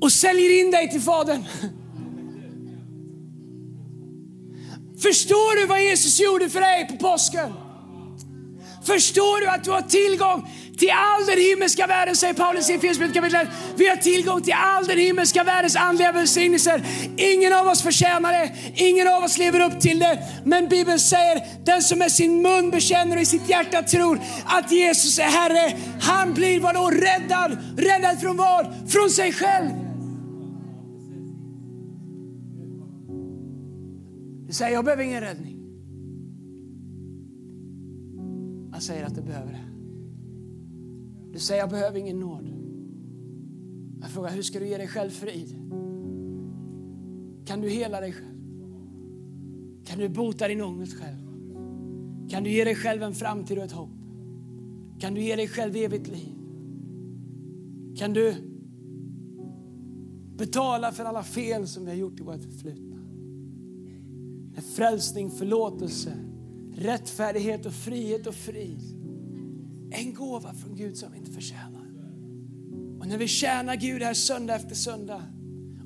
och 0.00 0.12
säljer 0.12 0.60
in 0.60 0.70
dig 0.70 0.90
till 0.90 1.00
Fadern. 1.00 1.44
Förstår 5.02 5.60
du 5.60 5.66
vad 5.66 5.82
Jesus 5.82 6.20
gjorde 6.20 6.50
för 6.50 6.60
dig 6.60 6.88
på 6.88 6.96
påsken? 6.96 7.52
Förstår 8.88 9.40
du 9.40 9.46
att 9.46 9.64
du 9.64 9.70
har 9.70 9.82
tillgång 9.82 10.50
till 10.78 10.90
all 10.90 11.26
den 11.26 11.38
himmelska 11.38 11.86
världen, 11.86 12.16
säger 12.16 12.34
Paulus 12.34 12.70
i 12.70 12.72
Efesierbrevet 12.72 13.14
kapitel 13.14 13.40
1. 13.40 13.48
Vi 13.76 13.88
har 13.88 13.96
tillgång 13.96 14.42
till 14.42 14.54
all 14.56 14.86
den 14.86 14.98
himmelska 14.98 15.44
världens 15.44 15.76
andliga 15.76 16.12
välsignelser. 16.12 16.82
Ingen 17.16 17.52
av 17.52 17.66
oss 17.66 17.82
förtjänar 17.82 18.32
det, 18.32 18.52
ingen 18.74 19.08
av 19.08 19.24
oss 19.24 19.38
lever 19.38 19.60
upp 19.60 19.80
till 19.80 19.98
det. 19.98 20.18
Men 20.44 20.68
Bibeln 20.68 20.98
säger, 20.98 21.42
den 21.64 21.82
som 21.82 21.98
med 21.98 22.12
sin 22.12 22.42
mun 22.42 22.70
bekänner 22.70 23.16
och 23.16 23.22
i 23.22 23.26
sitt 23.26 23.48
hjärta 23.48 23.82
tror 23.82 24.20
att 24.46 24.72
Jesus 24.72 25.18
är 25.18 25.22
Herre, 25.22 25.76
han 26.00 26.34
blir 26.34 26.60
vadå? 26.60 26.90
Räddad. 26.90 27.58
Räddad 27.76 28.20
från 28.20 28.36
vad? 28.36 28.66
Från 28.88 29.10
sig 29.10 29.32
själv. 29.32 29.70
Du 34.46 34.52
säger, 34.52 34.72
jag 34.72 34.84
behöver 34.84 35.02
ingen 35.02 35.20
räddning. 35.20 35.57
Han 38.78 38.82
säger 38.82 39.04
att 39.04 39.14
du 39.14 39.22
behöver 39.22 39.52
det. 39.52 39.64
Du 41.32 41.38
säger 41.38 41.60
jag 41.60 41.70
behöver 41.70 41.98
ingen 41.98 42.20
nåd. 42.20 42.48
Jag 44.00 44.10
frågar 44.10 44.30
hur 44.30 44.42
ska 44.42 44.58
du 44.58 44.68
ge 44.68 44.76
dig 44.76 44.88
själv 44.88 45.10
frid? 45.10 45.48
Kan 47.46 47.60
du 47.60 47.68
hela 47.68 48.00
dig 48.00 48.12
själv? 48.12 48.38
Kan 49.84 49.98
du 49.98 50.08
bota 50.08 50.48
din 50.48 50.60
ångest 50.60 50.94
själv? 50.94 51.18
Kan 52.28 52.44
du 52.44 52.50
ge 52.50 52.64
dig 52.64 52.74
själv 52.74 53.02
en 53.02 53.14
framtid 53.14 53.58
och 53.58 53.64
ett 53.64 53.72
hopp? 53.72 53.90
Kan 54.98 55.14
du 55.14 55.20
ge 55.20 55.36
dig 55.36 55.48
själv 55.48 55.76
evigt 55.76 56.08
liv? 56.08 56.34
Kan 57.96 58.12
du 58.12 58.34
betala 60.36 60.92
för 60.92 61.04
alla 61.04 61.22
fel 61.22 61.66
som 61.66 61.84
vi 61.84 61.90
har 61.90 61.98
gjort 61.98 62.20
i 62.20 62.22
vårt 62.22 62.42
förflutna? 62.42 62.96
När 64.54 64.62
frälsning, 64.62 65.30
förlåtelse, 65.30 66.12
rättfärdighet 66.76 67.66
och 67.66 67.72
frihet 67.72 68.26
och 68.26 68.34
frid 68.34 68.80
en 69.90 70.14
gåva 70.14 70.54
från 70.54 70.76
Gud 70.76 70.96
som 70.96 71.12
vi 71.12 71.18
inte 71.18 71.30
förtjänar. 71.30 71.88
Och 73.00 73.06
när 73.06 73.18
vi 73.18 73.28
tjänar 73.28 73.76
Gud 73.76 74.02
här 74.02 74.14
söndag 74.14 74.54
efter 74.54 74.74
söndag 74.74 75.22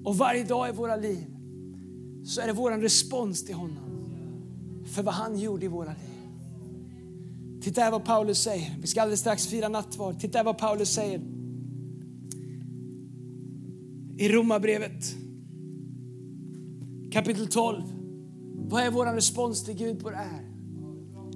och 0.05 0.16
varje 0.16 0.45
dag 0.45 0.68
i 0.68 0.73
våra 0.73 0.97
liv 0.97 1.27
så 2.25 2.40
är 2.40 2.47
det 2.47 2.53
vår 2.53 2.71
respons 2.71 3.45
till 3.45 3.55
honom 3.55 3.92
för 4.85 5.03
vad 5.03 5.14
han 5.14 5.38
gjorde 5.38 5.64
i 5.64 5.68
våra 5.68 5.90
liv. 5.90 6.23
Titta 7.62 7.81
här 7.81 7.90
vad 7.90 8.05
Paulus 8.05 8.38
säger. 8.38 8.77
Vi 8.81 8.87
ska 8.87 9.03
alldeles 9.03 9.21
strax 9.21 9.47
fira 9.47 9.68
nattvard. 9.68 10.21
Titta 10.21 10.38
här 10.38 10.45
vad 10.45 10.59
Paulus 10.59 10.88
säger. 10.88 11.21
I 14.18 14.29
Romarbrevet 14.29 15.16
kapitel 17.12 17.49
12. 17.49 17.83
Vad 18.55 18.83
är 18.83 18.90
vår 18.90 19.07
respons 19.07 19.64
till 19.64 19.75
Gud 19.75 20.03
på 20.03 20.11
det 20.11 20.16
här? 20.16 20.52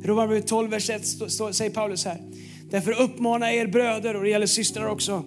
Romarbrevet 0.02 0.46
12, 0.46 0.70
vers 0.70 0.90
1 0.90 1.06
säger 1.06 1.70
Paulus 1.70 2.04
här. 2.04 2.22
Därför 2.70 3.02
uppmanar 3.02 3.50
er 3.50 3.66
bröder, 3.66 4.16
och 4.16 4.22
det 4.22 4.28
gäller 4.28 4.46
systrar 4.46 4.86
också, 4.86 5.24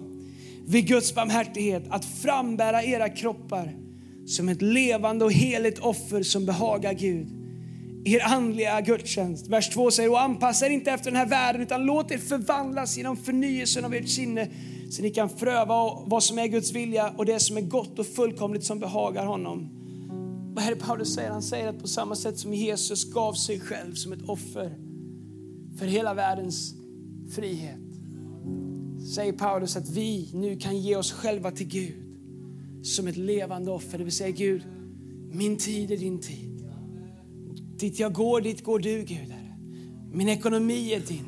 vid 0.66 0.86
Guds 0.86 1.14
barmhärtighet 1.14 1.84
att 1.90 2.04
frambära 2.04 2.82
era 2.82 3.08
kroppar 3.08 3.72
som 4.26 4.48
ett 4.48 4.62
levande 4.62 5.24
och 5.24 5.32
heligt 5.32 5.78
offer 5.78 6.22
som 6.22 6.46
behagar 6.46 6.92
Gud. 6.92 7.28
Er 8.04 8.20
andliga 8.20 8.80
gudstjänst. 8.80 9.48
Vers 9.48 9.70
2 9.70 9.90
säger, 9.90 10.10
och 10.10 10.20
anpassa 10.20 10.66
er 10.66 10.70
inte 10.70 10.90
efter 10.90 11.10
den 11.10 11.16
här 11.16 11.26
världen 11.26 11.62
utan 11.62 11.84
låt 11.84 12.10
er 12.10 12.18
förvandlas 12.18 12.96
genom 12.96 13.16
förnyelsen 13.16 13.84
av 13.84 13.94
ert 13.94 14.08
sinne 14.08 14.48
så 14.90 15.02
ni 15.02 15.10
kan 15.10 15.28
pröva 15.28 16.04
vad 16.06 16.22
som 16.22 16.38
är 16.38 16.46
Guds 16.46 16.72
vilja 16.72 17.12
och 17.16 17.26
det 17.26 17.40
som 17.40 17.56
är 17.56 17.60
gott 17.60 17.98
och 17.98 18.06
fullkomligt 18.06 18.64
som 18.64 18.78
behagar 18.78 19.26
honom. 19.26 19.79
Vad 20.54 20.64
är 20.64 20.70
det 20.70 20.76
Paulus 20.76 21.14
säger? 21.14 21.30
Han 21.30 21.42
säger 21.42 21.68
att 21.68 21.78
på 21.78 21.88
samma 21.88 22.16
sätt 22.16 22.38
som 22.38 22.54
Jesus 22.54 23.12
gav 23.12 23.32
sig 23.32 23.60
själv 23.60 23.94
som 23.94 24.12
ett 24.12 24.28
offer 24.28 24.78
för 25.76 25.86
hela 25.86 26.14
världens 26.14 26.74
frihet. 27.34 27.80
Säger 29.14 29.32
Paulus 29.32 29.76
att 29.76 29.90
vi 29.90 30.30
nu 30.34 30.56
kan 30.56 30.78
ge 30.78 30.96
oss 30.96 31.12
själva 31.12 31.50
till 31.50 31.66
Gud 31.66 32.10
som 32.82 33.06
ett 33.06 33.16
levande 33.16 33.70
offer. 33.70 33.98
Det 33.98 34.04
vill 34.04 34.16
säga 34.16 34.30
Gud, 34.30 34.62
min 35.32 35.56
tid 35.56 35.90
är 35.90 35.96
din 35.96 36.20
tid. 36.20 36.64
Dit 37.76 37.98
jag 37.98 38.12
går, 38.12 38.40
dit 38.40 38.64
går 38.64 38.78
du 38.78 39.04
Gud. 39.04 39.34
Min 40.12 40.28
ekonomi 40.28 40.94
är 40.94 41.00
din. 41.00 41.24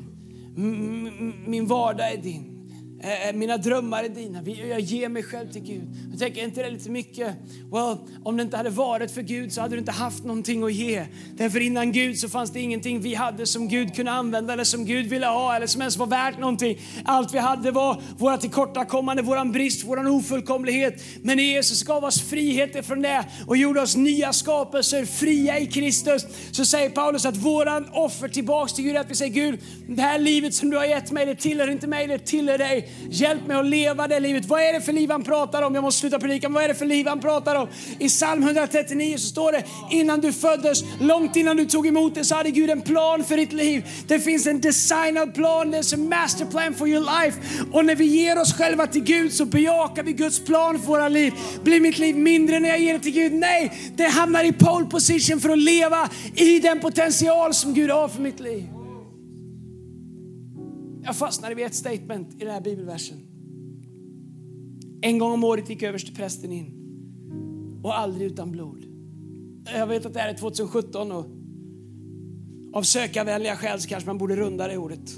Min 1.46 1.66
vardag 1.66 2.12
är 2.12 2.22
din. 2.22 2.51
Eh, 3.04 3.28
eh, 3.28 3.34
mina 3.34 3.56
drömmar 3.56 4.04
är 4.04 4.08
dina. 4.08 4.42
Jag 4.68 4.80
ger 4.80 5.08
mig 5.08 5.22
själv 5.22 5.52
till 5.52 5.62
Gud. 5.62 5.88
Jag 6.10 6.18
tänker, 6.18 6.44
inte 6.44 6.62
det 6.62 6.70
lite 6.70 6.90
mycket? 6.90 7.36
Well, 7.72 7.96
om 8.24 8.36
det 8.36 8.42
inte 8.42 8.56
hade 8.56 8.70
varit 8.70 9.10
för 9.10 9.22
Gud 9.22 9.52
så 9.52 9.60
hade 9.60 9.74
du 9.74 9.78
inte 9.78 9.92
haft 9.92 10.24
någonting 10.24 10.64
att 10.64 10.72
ge. 10.72 11.06
Därför 11.36 11.60
innan 11.60 11.92
Gud 11.92 12.18
så 12.18 12.28
fanns 12.28 12.50
det 12.50 12.60
ingenting 12.60 13.00
vi 13.00 13.14
hade 13.14 13.46
som 13.46 13.68
Gud 13.68 13.94
kunde 13.94 14.10
använda 14.10 14.52
eller 14.52 14.64
som 14.64 14.84
Gud 14.84 15.06
ville 15.06 15.26
ha 15.26 15.56
eller 15.56 15.66
som 15.66 15.80
ens 15.80 15.96
var 15.96 16.06
värt 16.06 16.38
någonting. 16.38 16.78
Allt 17.04 17.34
vi 17.34 17.38
hade 17.38 17.70
var 17.70 18.02
våra 18.18 18.36
tillkortakommande, 18.38 19.22
våran 19.22 19.52
brist, 19.52 19.84
våran 19.84 20.06
ofullkomlighet. 20.06 21.02
Men 21.22 21.38
Jesus 21.38 21.82
gav 21.82 22.04
oss 22.04 22.22
frihet 22.22 22.76
ifrån 22.76 23.02
det 23.02 23.24
och 23.46 23.56
gjorde 23.56 23.80
oss 23.80 23.96
nya 23.96 24.32
skapelser, 24.32 25.04
fria 25.04 25.58
i 25.58 25.66
Kristus. 25.66 26.26
Så 26.52 26.64
säger 26.64 26.90
Paulus 26.90 27.26
att 27.26 27.36
våran 27.36 27.88
offer 27.92 28.28
tillbaks 28.28 28.72
till 28.72 28.84
Gud 28.84 28.96
är 28.96 29.00
att 29.00 29.10
vi 29.10 29.14
säger 29.14 29.32
Gud, 29.32 29.60
det 29.88 30.02
här 30.02 30.18
livet 30.18 30.54
som 30.54 30.70
du 30.70 30.76
har 30.76 30.84
gett 30.84 31.10
mig, 31.10 31.26
det 31.26 31.34
tillhör 31.34 31.70
inte 31.70 31.86
mig, 31.86 32.06
det 32.06 32.18
tillhör 32.18 32.58
dig. 32.58 32.91
Hjälp 33.10 33.46
mig 33.46 33.56
att 33.56 33.66
leva 33.66 34.08
det 34.08 34.20
livet. 34.20 34.46
Vad 34.46 34.60
är 34.60 34.72
det 34.72 34.80
för 34.80 34.92
liv 34.92 35.10
han 35.10 35.24
pratar 35.24 35.62
om? 35.62 35.74
Jag 35.74 35.82
måste 35.82 36.00
sluta 36.00 36.18
predika. 36.18 36.48
Vad 36.48 36.64
är 36.64 36.68
det 36.68 36.74
för 36.74 36.86
liv 36.86 37.06
han 37.06 37.20
pratar 37.20 37.54
om? 37.54 37.68
I 37.98 38.08
psalm 38.08 38.42
139 38.42 39.18
så 39.18 39.26
står 39.26 39.52
det, 39.52 39.64
innan 39.90 40.20
du 40.20 40.32
föddes, 40.32 40.84
långt 41.00 41.36
innan 41.36 41.56
du 41.56 41.64
tog 41.64 41.86
emot 41.86 42.14
det 42.14 42.24
så 42.24 42.34
hade 42.34 42.50
Gud 42.50 42.70
en 42.70 42.80
plan 42.80 43.24
för 43.24 43.36
ditt 43.36 43.52
liv. 43.52 43.86
Det 44.06 44.18
finns 44.18 44.46
en 44.46 44.60
designad 44.60 45.34
plan, 45.34 45.74
there's 45.74 45.94
a 45.94 45.98
master 45.98 46.44
plan 46.44 46.74
for 46.74 46.88
your 46.88 47.22
life. 47.22 47.38
Och 47.72 47.84
när 47.84 47.94
vi 47.94 48.04
ger 48.04 48.40
oss 48.40 48.54
själva 48.54 48.86
till 48.86 49.04
Gud 49.04 49.32
så 49.32 49.44
bejakar 49.44 50.02
vi 50.02 50.12
Guds 50.12 50.44
plan 50.44 50.78
för 50.78 50.86
våra 50.86 51.08
liv. 51.08 51.32
Blir 51.64 51.80
mitt 51.80 51.98
liv 51.98 52.16
mindre 52.16 52.60
när 52.60 52.68
jag 52.68 52.80
ger 52.80 52.92
det 52.92 53.00
till 53.00 53.12
Gud? 53.12 53.32
Nej, 53.32 53.72
det 53.96 54.06
hamnar 54.06 54.44
i 54.44 54.52
pole 54.52 54.86
position 54.86 55.40
för 55.40 55.48
att 55.48 55.58
leva 55.58 56.08
i 56.34 56.58
den 56.58 56.80
potential 56.80 57.54
som 57.54 57.74
Gud 57.74 57.90
har 57.90 58.08
för 58.08 58.20
mitt 58.20 58.40
liv. 58.40 58.81
Jag 61.04 61.16
fastnade 61.16 61.54
vid 61.54 61.66
ett 61.66 61.74
statement 61.74 62.34
i 62.34 62.44
den 62.44 62.54
här 62.54 62.60
bibelversen. 62.60 63.18
En 65.00 65.18
gång 65.18 65.32
om 65.32 65.44
året 65.44 65.68
gick 65.68 65.82
översteprästen 65.82 66.52
in 66.52 66.78
och 67.82 67.98
aldrig 67.98 68.26
utan 68.32 68.52
blod. 68.52 68.84
Jag 69.64 69.86
vet 69.86 70.06
att 70.06 70.14
det 70.14 70.20
här 70.20 70.28
är 70.28 70.38
2017 70.38 71.12
och 71.12 71.26
av 72.72 72.82
sökarvänliga 72.82 73.56
skäl 73.56 73.80
så 73.80 73.88
kanske 73.88 74.06
man 74.06 74.18
borde 74.18 74.36
runda 74.36 74.68
det 74.68 74.76
ordet. 74.76 75.16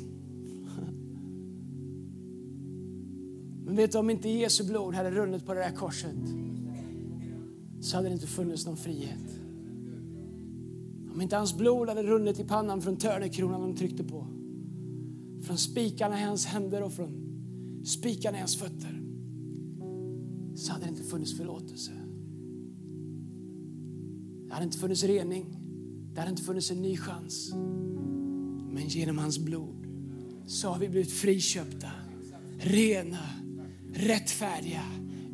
Men 3.64 3.77
vet 3.77 3.92
du, 3.92 3.99
om 3.99 4.11
inte 4.11 4.29
Jesu 4.29 4.64
blod 4.64 4.94
hade 4.94 5.11
runnit 5.11 5.47
på 5.47 5.55
det 5.55 5.61
där 5.61 5.70
korset 5.70 6.16
så 7.81 7.97
hade 7.97 8.09
det 8.09 8.12
inte 8.12 8.27
funnits 8.27 8.66
någon 8.66 8.77
frihet. 8.77 9.40
Om 11.14 11.20
inte 11.20 11.37
hans 11.37 11.57
blod 11.57 11.88
hade 11.88 12.03
runnit 12.03 12.40
i 12.40 12.44
pannan 12.44 12.83
från 12.83 12.97
törnekronan 12.97 13.61
de 13.61 13.77
tryckte 13.77 14.05
på 14.05 14.27
från 15.44 15.59
spikarna 15.59 16.20
i 16.20 16.24
hans 16.24 16.46
händer 16.46 16.83
och 16.83 16.92
från 16.92 17.11
spikarna 17.85 18.37
i 18.37 18.40
hans 18.40 18.57
fötter 18.57 19.00
så 20.54 20.72
hade 20.72 20.85
det 20.85 20.88
inte 20.88 21.02
funnits 21.02 21.37
förlåtelse. 21.37 21.92
Det 24.46 24.54
hade 24.54 24.64
inte 24.64 24.78
funnits 24.78 25.04
rening. 25.04 25.57
Det 26.12 26.20
hade 26.20 26.30
inte 26.30 26.42
funnits 26.42 26.70
en 26.70 26.83
ny 26.83 26.96
chans. 26.96 27.52
Men 28.70 28.88
genom 28.88 29.18
hans 29.18 29.38
blod 29.38 29.87
så 30.46 30.68
har 30.68 30.78
vi 30.78 30.88
blivit 30.88 31.12
friköpta, 31.12 31.90
rena, 32.59 33.28
rättfärdiga. 33.92 34.83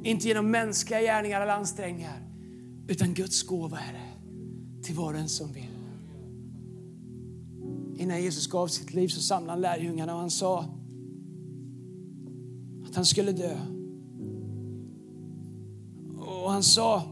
Inte 0.05 0.29
genom 0.29 0.51
mänskliga 0.51 1.01
gärningar 1.01 1.41
eller 1.41 1.53
ansträngningar 1.53 2.31
utan 2.89 3.15
Guds 3.15 3.43
gåva 3.43 3.79
är 3.79 3.93
det 3.93 4.11
till 4.83 4.95
var 4.95 5.15
och 5.15 5.21
en 5.21 5.29
som 5.29 5.53
vill. 5.53 5.70
Innan 8.01 8.23
Jesus 8.23 8.47
gav 8.47 8.69
sitt 8.69 8.95
liv 8.95 9.09
så 9.09 9.21
samlade 9.21 9.53
han 9.53 9.61
lärjungarna 9.61 10.15
och 10.15 10.21
han 10.21 10.31
sa 10.31 10.61
att 12.89 12.95
han 12.95 13.05
skulle 13.05 13.33
dö. 13.33 13.57
Och 16.19 16.51
han 16.51 16.63
sa, 16.63 17.03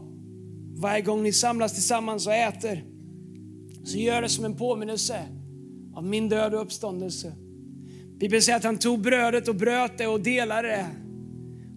varje 0.75 1.01
gång 1.01 1.23
ni 1.23 1.33
samlas 1.33 1.73
tillsammans 1.73 2.27
och 2.27 2.33
äter 2.33 2.83
så 3.83 3.97
gör 3.97 4.21
det 4.21 4.29
som 4.29 4.45
en 4.45 4.55
påminnelse 4.55 5.25
av 5.95 6.03
min 6.03 6.29
död 6.29 6.53
och 6.53 6.61
uppståndelse. 6.61 7.33
Bibeln 8.19 8.41
säger 8.41 8.57
att 8.57 8.63
han 8.63 8.77
tog 8.77 9.01
brödet 9.01 9.47
och 9.47 9.55
bröt 9.55 9.97
det 9.97 10.07
och 10.07 10.21
delade 10.21 10.67
det. 10.67 10.87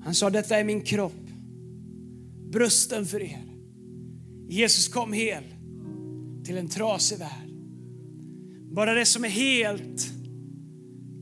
Han 0.05 0.15
sa, 0.15 0.31
detta 0.31 0.59
är 0.59 0.65
min 0.65 0.81
kropp, 0.81 1.29
brösten 2.53 3.07
för 3.07 3.23
er. 3.23 3.43
Jesus 4.49 4.89
kom 4.89 5.13
hel 5.13 5.45
till 6.45 6.59
en 6.59 6.69
trasig 6.69 7.19
värld. 7.19 7.52
Bara 8.73 8.95
det 8.95 9.07
som 9.07 9.25
är 9.25 9.29
helt 9.29 10.07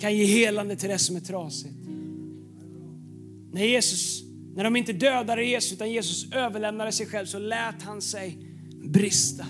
kan 0.00 0.16
ge 0.16 0.24
helande 0.24 0.76
till 0.76 0.88
det 0.88 0.98
som 0.98 1.16
är 1.16 1.20
trasigt. 1.20 1.74
När, 3.52 3.64
Jesus, 3.64 4.22
när 4.54 4.64
de 4.64 4.76
inte 4.76 4.92
dödade 4.92 5.44
Jesus 5.44 5.72
utan 5.72 5.90
Jesus 5.90 6.32
överlämnade 6.32 6.92
sig 6.92 7.06
själv 7.06 7.26
så 7.26 7.38
lät 7.38 7.82
han 7.82 8.02
sig 8.02 8.38
brista 8.84 9.46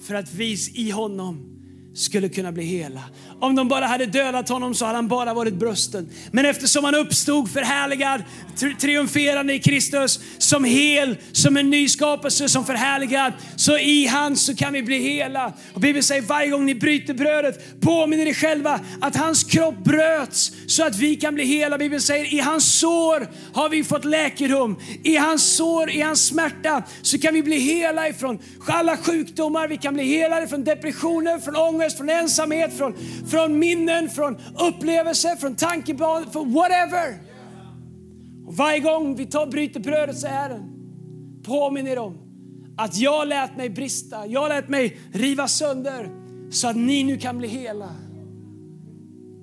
för 0.00 0.14
att 0.14 0.34
vi 0.34 0.56
i 0.74 0.90
honom 0.90 1.53
skulle 1.94 2.28
kunna 2.28 2.52
bli 2.52 2.64
hela. 2.64 3.00
Om 3.40 3.54
de 3.54 3.68
bara 3.68 3.86
hade 3.86 4.06
dödat 4.06 4.48
honom 4.48 4.74
så 4.74 4.84
hade 4.84 4.98
han 4.98 5.08
bara 5.08 5.34
varit 5.34 5.54
brösten. 5.54 6.08
Men 6.32 6.46
eftersom 6.46 6.84
han 6.84 6.94
uppstod 6.94 7.50
förhärligad, 7.50 8.22
triumferande 8.80 9.54
i 9.54 9.58
Kristus, 9.58 10.20
som 10.38 10.64
hel, 10.64 11.16
som 11.32 11.56
en 11.56 11.70
ny 11.70 11.88
skapelse, 11.88 12.48
som 12.48 12.66
förhärligad, 12.66 13.32
så 13.56 13.78
i 13.78 14.06
han 14.06 14.36
så 14.36 14.56
kan 14.56 14.72
vi 14.72 14.82
bli 14.82 14.98
hela. 14.98 15.52
Och 15.74 15.80
Bibeln 15.80 16.02
säger 16.02 16.22
varje 16.22 16.50
gång 16.50 16.66
ni 16.66 16.74
bryter 16.74 17.14
brödet, 17.14 17.80
påminner 17.80 18.26
er 18.26 18.34
själva 18.34 18.80
att 19.00 19.16
hans 19.16 19.44
kropp 19.44 19.84
bröts 19.84 20.52
så 20.66 20.86
att 20.86 20.98
vi 20.98 21.16
kan 21.16 21.34
bli 21.34 21.44
hela. 21.44 21.78
Bibeln 21.78 22.02
säger 22.02 22.34
i 22.34 22.40
hans 22.40 22.78
sår 22.80 23.28
har 23.52 23.68
vi 23.68 23.84
fått 23.84 24.04
läkedom. 24.04 24.78
I 25.02 25.16
hans 25.16 25.56
sår, 25.56 25.90
i 25.90 26.00
hans 26.00 26.26
smärta 26.26 26.82
så 27.02 27.18
kan 27.18 27.34
vi 27.34 27.42
bli 27.42 27.58
hela 27.58 28.08
ifrån 28.08 28.38
alla 28.66 28.96
sjukdomar, 28.96 29.68
vi 29.68 29.76
kan 29.76 29.94
bli 29.94 30.04
hela 30.04 30.46
från 30.46 30.64
depressioner, 30.64 31.38
från 31.38 31.56
ångest, 31.56 31.83
från 31.90 32.10
ensamhet, 32.10 32.78
från, 32.78 32.94
från 33.26 33.58
minnen, 33.58 34.10
från 34.10 34.36
upplevelser, 34.68 35.36
från 35.36 35.54
tankebanor, 35.54 36.30
från 36.32 36.52
whatever. 36.52 37.14
Och 38.46 38.56
varje 38.56 38.80
gång 38.80 39.16
vi 39.16 39.26
tar, 39.26 39.46
bryter 39.46 39.80
brödet 39.80 40.18
så 40.18 40.26
är 40.26 40.48
den 40.48 40.74
påminner 41.44 41.98
om 41.98 42.18
att 42.76 42.96
jag 42.96 43.28
lät 43.28 43.56
mig 43.56 43.70
brista, 43.70 44.26
jag 44.26 44.48
lät 44.48 44.68
mig 44.68 44.98
riva 45.12 45.48
sönder 45.48 46.08
så 46.50 46.68
att 46.68 46.76
ni 46.76 47.04
nu 47.04 47.18
kan 47.18 47.38
bli 47.38 47.48
hela. 47.48 47.90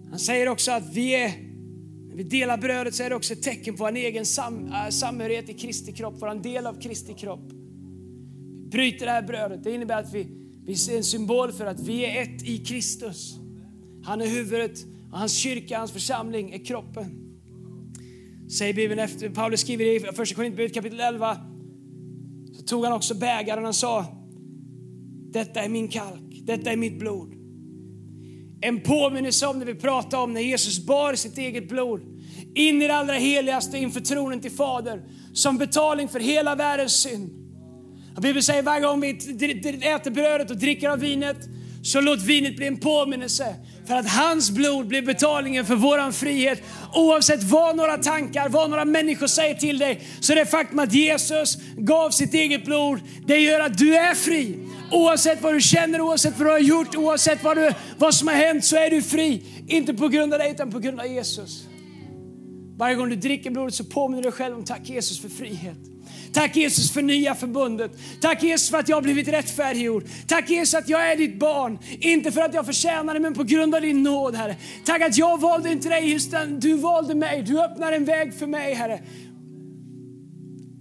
Han 0.10 0.19
säger 0.19 0.49
också 0.49 0.71
att 0.71 0.93
vi 0.93 1.15
är, 1.15 1.32
när 2.10 2.15
vi 2.15 2.23
delar 2.23 2.58
brödet 2.58 2.95
så 2.95 3.04
är 3.04 3.10
det 3.10 3.15
också 3.15 3.34
ett 3.34 3.43
tecken 3.43 3.75
på 3.75 3.88
en 3.88 3.97
egen 3.97 4.25
sam, 4.25 4.67
äh, 4.67 4.89
samhörighet 4.89 5.49
i 5.49 5.54
Kristi 5.54 5.91
kropp, 5.91 6.15
vår 6.19 6.43
del 6.43 6.67
av 6.67 6.82
Kristi 6.82 7.13
kropp. 7.13 7.51
Vi 8.63 8.69
bryter 8.69 9.06
det 9.06 9.12
här 9.12 9.21
brödet, 9.21 9.63
det 9.63 9.71
innebär 9.71 9.99
att 9.99 10.13
vi, 10.13 10.27
vi 10.71 10.77
ser 10.77 10.97
en 10.97 11.03
symbol 11.03 11.51
för 11.51 11.65
att 11.65 11.79
vi 11.79 12.05
är 12.05 12.21
ett 12.21 12.43
i 12.43 12.57
Kristus. 12.57 13.36
Han 14.03 14.21
är 14.21 14.27
huvudet 14.27 14.86
och 15.12 15.17
hans 15.17 15.34
kyrka, 15.34 15.77
hans 15.77 15.91
församling 15.91 16.51
är 16.51 16.65
kroppen. 16.65 17.05
Säger 18.57 18.73
Bibeln 18.73 18.99
efter, 18.99 19.29
Paulus 19.29 19.62
skriver 19.62 19.86
i 19.86 19.99
första 19.99 20.36
Korinthierbrevet 20.36 20.73
kapitel 20.73 20.99
11. 20.99 21.38
Så 22.53 22.63
tog 22.63 22.84
han 22.84 22.93
också 22.93 23.15
bägaren 23.15 23.65
och 23.65 23.75
sa, 23.75 24.05
detta 25.31 25.62
är 25.62 25.69
min 25.69 25.88
kalk, 25.88 26.41
detta 26.43 26.71
är 26.71 26.77
mitt 26.77 26.99
blod. 26.99 27.34
En 28.62 28.81
påminnelse 28.81 29.47
om 29.47 29.60
det 29.60 29.65
vi 29.65 29.75
pratade 29.75 30.23
om 30.23 30.34
när 30.34 30.41
Jesus 30.41 30.86
bar 30.86 31.15
sitt 31.15 31.38
eget 31.38 31.69
blod 31.69 32.01
in 32.55 32.81
i 32.81 32.88
det 32.88 32.95
allra 32.95 33.13
heligaste 33.13 33.77
inför 33.77 34.01
tronen 34.01 34.41
till 34.41 34.51
Fader 34.51 35.03
som 35.34 35.57
betalning 35.57 36.07
för 36.07 36.19
hela 36.19 36.55
världens 36.55 37.01
synd. 37.01 37.40
Bibeln 38.17 38.43
säger 38.43 38.63
varje 38.63 38.82
gång 38.82 39.02
vi 39.02 39.10
äter 39.82 40.12
brödet 40.12 40.52
och 40.52 40.58
dricker 40.58 40.89
av 40.89 41.00
vinet 41.00 41.38
så 41.84 42.02
låt 42.02 42.21
vinet 42.21 42.56
bli 42.56 42.67
en 42.67 42.78
påminnelse 42.78 43.56
för 43.88 43.95
att 43.95 44.10
hans 44.10 44.52
blod 44.52 44.88
blir 44.88 45.02
betalningen 45.02 45.65
för 45.65 45.76
våran 45.76 46.13
frihet. 46.13 46.63
Oavsett 46.93 47.43
vad 47.43 47.76
några 47.76 47.97
tankar, 47.97 48.50
vad 48.50 48.69
några 48.69 48.86
människor 48.86 49.28
säger 49.28 49.56
till 49.56 49.78
dig, 49.78 50.02
så 50.19 50.36
det 50.36 50.45
faktum 50.45 50.80
att 50.80 50.93
Jesus 50.93 51.58
gav 51.78 52.10
sitt 52.10 52.34
eget 52.34 52.65
blod, 52.65 53.00
det 53.26 53.38
gör 53.38 53.60
att 53.60 53.78
du 53.78 53.95
är 53.95 54.15
fri. 54.15 54.58
Oavsett 54.91 55.41
vad 55.41 55.54
du 55.54 55.62
känner, 55.62 56.02
oavsett 56.02 56.38
vad 56.38 56.47
du 56.47 56.52
har 56.52 56.60
gjort, 56.60 56.95
oavsett 56.95 57.43
vad, 57.43 57.58
du, 57.58 57.71
vad 57.97 58.15
som 58.15 58.28
har 58.28 58.36
hänt 58.36 58.65
så 58.65 58.76
är 58.76 58.89
du 58.89 59.02
fri. 59.02 59.43
Inte 59.67 59.93
på 59.93 60.08
grund 60.08 60.34
av 60.34 60.39
dig 60.39 60.52
utan 60.52 60.71
på 60.71 60.80
grund 60.80 61.00
av 61.00 61.08
Jesus. 61.08 61.63
Varje 62.78 62.95
gång 62.95 63.10
du 63.10 63.15
dricker 63.15 63.52
blodet 63.52 63.74
så 63.74 63.84
påminner 63.84 64.24
du 64.24 64.30
dig 64.30 64.38
själv 64.38 64.56
om 64.56 64.63
tack 64.63 64.89
Jesus 64.89 65.21
för 65.21 65.30
frihet. 65.30 65.90
Tack 66.34 66.56
Jesus 66.56 66.91
för 66.91 67.02
nya 67.02 67.36
förbundet. 67.36 67.91
Tack 68.22 68.44
Jesus 68.44 68.70
för 68.70 68.78
att 68.78 68.89
jag 68.89 68.98
har 68.98 69.02
blivit 69.02 69.28
rättfärdiggjord. 69.28 70.04
Tack 70.28 70.50
Jesus 70.50 70.74
att 70.74 70.89
jag 70.89 71.12
är 71.12 71.17
ditt 71.17 71.39
barn. 71.39 71.80
Inte 72.00 72.32
för 72.32 72.41
att 72.41 72.54
jag 72.54 72.65
förtjänar 72.65 73.13
det 73.13 73.20
men 73.20 73.34
på 73.34 73.44
grund 73.44 73.76
av 73.76 73.82
din 73.82 74.04
nåd 74.04 74.36
Herre. 74.36 74.56
Tack 74.86 75.02
att 75.02 75.17
jag 75.17 75.41
valde 75.41 75.72
inte 75.72 75.89
dig 75.89 76.12
utan 76.12 76.60
du 76.60 76.74
valde 76.74 77.15
mig. 77.15 77.41
Du 77.41 77.62
öppnar 77.62 77.91
en 77.91 78.06
väg 78.06 78.34
för 78.34 78.48
mig 78.48 78.74
Herre. 78.74 79.02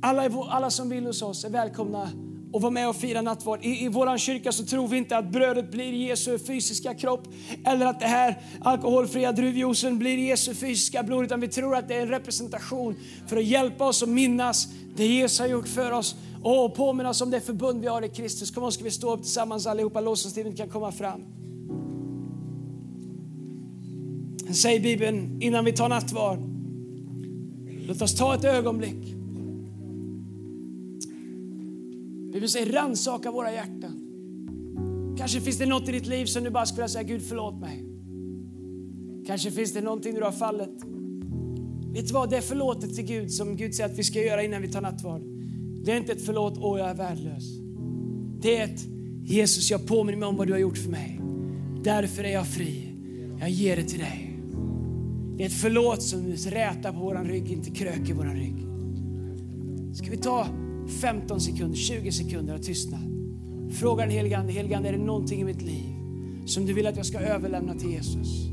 Alla, 0.02 0.22
alla 0.48 0.70
som 0.70 0.88
vill 0.88 1.06
hos 1.06 1.22
oss 1.22 1.44
är 1.44 1.50
välkomna 1.50 2.10
och 2.52 2.62
vara 2.62 2.70
med 2.70 2.88
och 2.88 2.96
fira 2.96 3.22
nattvard. 3.22 3.64
I, 3.64 3.84
I 3.84 3.88
vår 3.88 4.18
kyrka 4.18 4.52
så 4.52 4.64
tror 4.64 4.88
vi 4.88 4.96
inte 4.96 5.16
att 5.16 5.32
brödet 5.32 5.70
blir 5.70 5.92
Jesu 5.92 6.38
fysiska 6.38 6.94
kropp 6.94 7.28
eller 7.64 7.86
att 7.86 8.00
det 8.00 8.06
här 8.06 8.38
alkoholfria 8.60 9.32
druvjuicen 9.32 9.98
blir 9.98 10.18
Jesu 10.18 10.54
fysiska 10.54 11.02
blod, 11.02 11.24
utan 11.24 11.40
vi 11.40 11.48
tror 11.48 11.76
att 11.76 11.88
det 11.88 11.94
är 11.94 12.02
en 12.02 12.08
representation 12.08 12.94
för 13.26 13.36
att 13.36 13.44
hjälpa 13.44 13.84
oss 13.84 14.02
att 14.02 14.08
minnas 14.08 14.68
det 14.96 15.06
Jesus 15.06 15.38
har 15.38 15.46
gjort 15.46 15.68
för 15.68 15.92
oss 15.92 16.16
och 16.42 16.74
påminna 16.74 17.10
oss 17.10 17.20
om 17.20 17.30
det 17.30 17.40
förbund 17.40 17.80
vi 17.80 17.86
har 17.86 18.02
i 18.02 18.08
Kristus. 18.08 18.50
Kom 18.50 18.72
ska 18.72 18.84
vi 18.84 18.90
stå 18.90 19.12
upp 19.14 19.22
tillsammans 19.22 19.66
allihopa, 19.66 20.00
lovsångsteamet 20.00 20.56
kan 20.56 20.68
komma 20.68 20.92
fram. 20.92 21.20
Säger 24.54 24.80
Bibeln 24.80 25.42
innan 25.42 25.64
vi 25.64 25.72
tar 25.72 25.88
nattvard. 25.88 26.38
Låt 27.86 28.02
oss 28.02 28.16
ta 28.16 28.34
ett 28.34 28.44
ögonblick. 28.44 29.19
Bibeln 32.32 32.48
säger 32.48 32.72
rannsaka 32.72 33.30
våra 33.30 33.52
hjärtan. 33.52 34.06
Kanske 35.18 35.40
finns 35.40 35.58
det 35.58 35.66
något 35.66 35.88
i 35.88 35.92
ditt 35.92 36.06
liv 36.06 36.26
som 36.26 36.44
du 36.44 36.50
bara 36.50 36.66
skulle 36.66 36.88
säga 36.88 37.02
Gud 37.02 37.22
förlåt 37.22 37.60
mig. 37.60 37.84
Kanske 39.26 39.50
finns 39.50 39.72
det 39.72 39.80
någonting 39.80 40.14
du 40.14 40.22
har 40.22 40.32
fallit. 40.32 40.84
Vet 41.92 42.06
du 42.06 42.14
vad, 42.14 42.30
det 42.30 42.36
är 42.36 42.40
förlåtet 42.40 42.94
till 42.94 43.04
Gud 43.04 43.32
som 43.32 43.56
Gud 43.56 43.74
säger 43.74 43.90
att 43.90 43.98
vi 43.98 44.04
ska 44.04 44.22
göra 44.22 44.42
innan 44.42 44.62
vi 44.62 44.68
tar 44.68 44.80
nattvard. 44.80 45.22
Det 45.84 45.92
är 45.92 45.96
inte 45.96 46.12
ett 46.12 46.26
förlåt, 46.26 46.58
åh 46.58 46.78
jag 46.78 46.90
är 46.90 46.94
värdelös. 46.94 47.44
Det 48.40 48.56
är 48.56 48.64
ett 48.64 48.86
Jesus, 49.24 49.70
jag 49.70 49.86
påminner 49.86 50.18
mig 50.18 50.28
om 50.28 50.36
vad 50.36 50.46
du 50.46 50.52
har 50.52 50.60
gjort 50.60 50.78
för 50.78 50.90
mig. 50.90 51.20
Därför 51.84 52.24
är 52.24 52.32
jag 52.32 52.46
fri. 52.46 52.88
Jag 53.40 53.50
ger 53.50 53.76
det 53.76 53.84
till 53.84 53.98
dig. 53.98 54.36
Det 55.36 55.42
är 55.42 55.46
ett 55.46 55.60
förlåt 55.60 56.02
som 56.02 56.32
rätar 56.32 56.92
på 56.92 56.98
våran 56.98 57.24
rygg, 57.24 57.52
inte 57.52 57.70
kröker 57.70 58.14
våran 58.14 58.36
rygg. 58.36 58.66
Ska 59.96 60.10
vi 60.10 60.16
ta 60.16 60.46
15 60.90 61.40
sekunder, 61.40 61.76
20 61.76 62.12
sekunder 62.12 62.54
av 62.54 62.58
tystnad. 62.58 63.00
Fråga 63.72 64.02
den 64.02 64.12
helige 64.12 64.38
Ande, 64.38 64.52
helige 64.52 64.76
Ande, 64.76 64.88
är 64.88 64.92
det 64.92 65.04
någonting 65.04 65.40
i 65.40 65.44
mitt 65.44 65.62
liv 65.62 65.94
som 66.46 66.66
du 66.66 66.72
vill 66.72 66.86
att 66.86 66.96
jag 66.96 67.06
ska 67.06 67.18
överlämna 67.18 67.74
till 67.74 67.90
Jesus? 67.90 68.48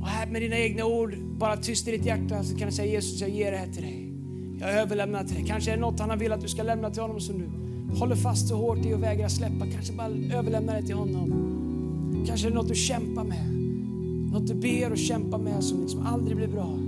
Och 0.00 0.06
här 0.06 0.26
med 0.26 0.42
dina 0.42 0.58
egna 0.58 0.84
ord, 0.84 1.18
bara 1.38 1.56
tyst 1.56 1.88
i 1.88 1.90
ditt 1.90 2.06
hjärta, 2.06 2.42
så 2.42 2.56
kan 2.56 2.68
du 2.68 2.74
säga 2.74 2.92
Jesus, 2.92 3.20
jag 3.20 3.30
ger 3.30 3.50
det 3.50 3.56
här 3.56 3.66
till 3.66 3.82
dig. 3.82 4.12
Jag 4.60 4.72
överlämnar 4.72 5.24
till 5.24 5.36
dig. 5.36 5.44
Kanske 5.46 5.70
är 5.70 5.74
det 5.74 5.80
något 5.80 6.00
han 6.00 6.18
vill 6.18 6.32
att 6.32 6.40
du 6.40 6.48
ska 6.48 6.62
lämna 6.62 6.90
till 6.90 7.02
honom 7.02 7.20
som 7.20 7.38
du 7.38 7.48
håller 7.98 8.16
fast 8.16 8.48
så 8.48 8.56
hårt 8.56 8.86
i 8.86 8.94
och 8.94 9.02
vägrar 9.02 9.28
släppa. 9.28 9.66
Kanske 9.72 9.92
bara 9.92 10.08
överlämna 10.38 10.72
det 10.72 10.82
till 10.82 10.94
honom. 10.94 12.24
Kanske 12.26 12.46
är 12.46 12.50
det 12.50 12.56
något 12.56 12.68
du 12.68 12.74
kämpar 12.74 13.24
med. 13.24 13.52
Något 14.32 14.46
du 14.46 14.54
ber 14.54 14.90
och 14.90 14.98
kämpar 14.98 15.38
med 15.38 15.64
som 15.64 15.80
liksom 15.80 16.06
aldrig 16.06 16.36
blir 16.36 16.48
bra. 16.48 16.78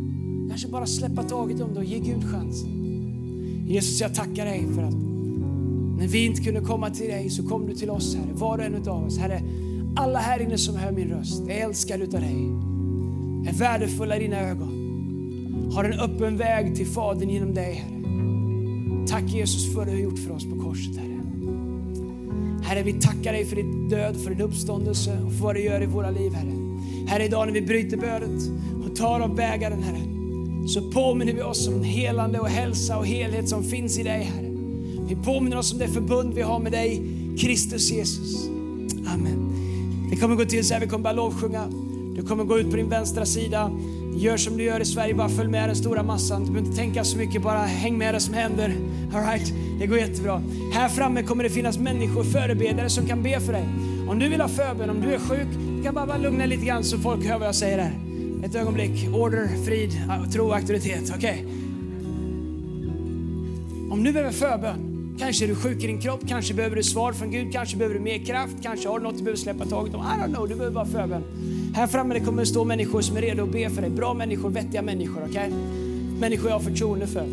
Kanske 0.48 0.68
bara 0.68 0.86
släppa 0.86 1.22
taget 1.22 1.60
om 1.60 1.74
det 1.74 1.80
och 1.80 1.84
ge 1.84 1.98
Gud 1.98 2.24
chansen. 2.24 2.77
Jesus, 3.68 4.00
jag 4.00 4.14
tackar 4.14 4.44
dig 4.44 4.66
för 4.74 4.82
att 4.82 4.94
när 5.98 6.08
vi 6.08 6.26
inte 6.26 6.42
kunde 6.42 6.60
komma 6.60 6.90
till 6.90 7.08
dig 7.08 7.30
så 7.30 7.48
kom 7.48 7.66
du 7.66 7.74
till 7.74 7.90
oss, 7.90 8.14
Herre. 8.16 8.32
Var 8.32 8.58
och 8.58 8.64
en 8.64 8.88
av 8.88 9.06
oss. 9.06 9.18
Herre, 9.18 9.42
alla 9.96 10.18
här 10.18 10.42
inne 10.42 10.58
som 10.58 10.76
hör 10.76 10.92
min 10.92 11.08
röst 11.08 11.48
är 11.48 11.64
älskade 11.64 12.04
utav 12.04 12.20
dig. 12.20 12.36
Är 13.46 13.58
värdefulla 13.58 14.16
i 14.16 14.18
dina 14.18 14.40
ögon. 14.40 15.70
Har 15.74 15.84
en 15.84 16.00
öppen 16.00 16.36
väg 16.36 16.76
till 16.76 16.86
Fadern 16.86 17.30
genom 17.30 17.54
dig, 17.54 17.74
Herre. 17.74 17.98
Tack 19.08 19.32
Jesus 19.32 19.74
för 19.74 19.84
det 19.84 19.90
du 19.90 19.96
har 19.96 20.02
gjort 20.02 20.18
för 20.18 20.30
oss 20.30 20.44
på 20.44 20.62
korset, 20.62 20.96
Herre. 20.96 21.20
Herre, 22.62 22.82
vi 22.82 22.92
tackar 22.92 23.32
dig 23.32 23.44
för 23.44 23.56
din 23.56 23.88
död, 23.88 24.16
för 24.16 24.30
din 24.30 24.40
uppståndelse 24.40 25.18
och 25.26 25.32
för 25.32 25.42
vad 25.44 25.54
du 25.54 25.64
gör 25.64 25.82
i 25.82 25.86
våra 25.86 26.10
liv, 26.10 26.32
Herre. 26.32 26.52
Herre, 27.06 27.24
idag 27.24 27.46
när 27.46 27.54
vi 27.54 27.62
bryter 27.62 27.96
brödet 27.96 28.42
och 28.84 28.96
tar 28.96 29.20
av 29.20 29.34
bägaren, 29.34 29.82
Herre, 29.82 30.17
så 30.68 30.82
påminner 30.82 31.32
vi 31.32 31.42
oss 31.42 31.68
om 31.68 31.82
helande 31.82 32.38
och 32.38 32.48
hälsa 32.48 32.98
och 32.98 33.06
helhet 33.06 33.48
som 33.48 33.64
finns 33.64 33.98
i 33.98 34.02
dig, 34.02 34.22
Herre. 34.22 34.48
Vi 35.08 35.16
påminner 35.16 35.58
oss 35.58 35.72
om 35.72 35.78
det 35.78 35.88
förbund 35.88 36.34
vi 36.34 36.42
har 36.42 36.58
med 36.58 36.72
dig, 36.72 37.02
Kristus 37.38 37.90
Jesus. 37.90 38.48
Amen. 39.06 39.52
Det 40.10 40.16
kommer 40.16 40.36
gå 40.36 40.44
till 40.44 40.64
så 40.64 40.74
här, 40.74 40.80
vi 40.80 40.86
kommer 40.86 41.04
bara 41.04 41.12
lovsjunga. 41.12 41.68
Du 42.16 42.22
kommer 42.22 42.44
gå 42.44 42.58
ut 42.58 42.70
på 42.70 42.76
din 42.76 42.88
vänstra 42.88 43.26
sida. 43.26 43.70
Gör 44.16 44.36
som 44.36 44.56
du 44.56 44.64
gör 44.64 44.80
i 44.80 44.84
Sverige, 44.84 45.14
bara 45.14 45.28
följ 45.28 45.48
med 45.48 45.68
den 45.68 45.76
stora 45.76 46.02
massan. 46.02 46.40
Du 46.44 46.46
behöver 46.46 46.66
inte 46.66 46.80
tänka 46.80 47.04
så 47.04 47.18
mycket, 47.18 47.42
bara 47.42 47.58
häng 47.58 47.98
med 47.98 48.14
det 48.14 48.20
som 48.20 48.34
händer. 48.34 48.76
All 49.14 49.24
right, 49.24 49.52
det 49.80 49.86
går 49.86 49.98
jättebra. 49.98 50.42
Här 50.72 50.88
framme 50.88 51.22
kommer 51.22 51.44
det 51.44 51.50
finnas 51.50 51.78
människor, 51.78 52.24
förebedjare 52.24 52.90
som 52.90 53.06
kan 53.06 53.22
be 53.22 53.40
för 53.40 53.52
dig. 53.52 53.68
Om 54.08 54.18
du 54.18 54.28
vill 54.28 54.40
ha 54.40 54.48
förbön, 54.48 54.90
om 54.90 55.00
du 55.00 55.14
är 55.14 55.18
sjuk, 55.18 55.48
du 55.76 55.82
kan 55.82 55.94
bara, 55.94 56.06
bara 56.06 56.18
lugna 56.18 56.46
lite 56.46 56.66
grann 56.66 56.84
så 56.84 56.98
folk 56.98 57.24
hör 57.24 57.38
vad 57.38 57.48
jag 57.48 57.54
säger 57.54 57.78
här. 57.78 58.07
Ett 58.44 58.54
ögonblick. 58.54 59.08
Order, 59.14 59.48
frid, 59.64 59.92
tro, 60.32 60.52
auktoritet. 60.52 61.12
Okej. 61.16 61.44
Okay. 61.44 61.54
Om 63.90 64.04
du 64.04 64.12
behöver 64.12 64.32
förbön, 64.32 64.88
Kanske 65.18 65.44
är 65.44 65.48
du 65.48 65.54
sjuk 65.54 65.84
i 65.84 65.86
din 65.86 66.00
kropp, 66.00 66.20
kanske 66.28 66.54
behöver 66.54 66.76
du 66.76 66.82
svar 66.82 67.12
från 67.12 67.30
Gud, 67.30 67.52
kanske 67.52 67.76
behöver 67.76 67.94
du 67.94 68.00
mer 68.00 68.18
kraft, 68.18 68.54
kanske 68.62 68.88
har 68.88 68.98
du 68.98 69.04
något 69.04 69.16
du 69.16 69.22
behöver 69.22 69.38
släppa 69.38 69.64
taget 69.64 69.94
om. 69.94 70.00
I 70.00 70.04
don't 70.04 70.34
know, 70.34 70.48
du 70.48 70.54
behöver 70.54 70.74
bara 70.74 70.86
förbön. 70.86 71.22
Här 71.74 71.86
framme 71.86 72.14
det 72.14 72.20
kommer 72.20 72.42
det 72.42 72.46
stå 72.46 72.64
människor 72.64 73.00
som 73.00 73.16
är 73.16 73.20
redo 73.20 73.42
att 73.42 73.52
be 73.52 73.70
för 73.70 73.82
dig. 73.82 73.90
Bra 73.90 74.14
människor, 74.14 74.50
vettiga 74.50 74.82
människor, 74.82 75.22
okej? 75.28 75.48
Okay? 75.48 75.50
Människor 76.20 76.48
jag 76.48 76.54
har 76.54 76.64
förtroende 76.64 77.06
för. 77.06 77.26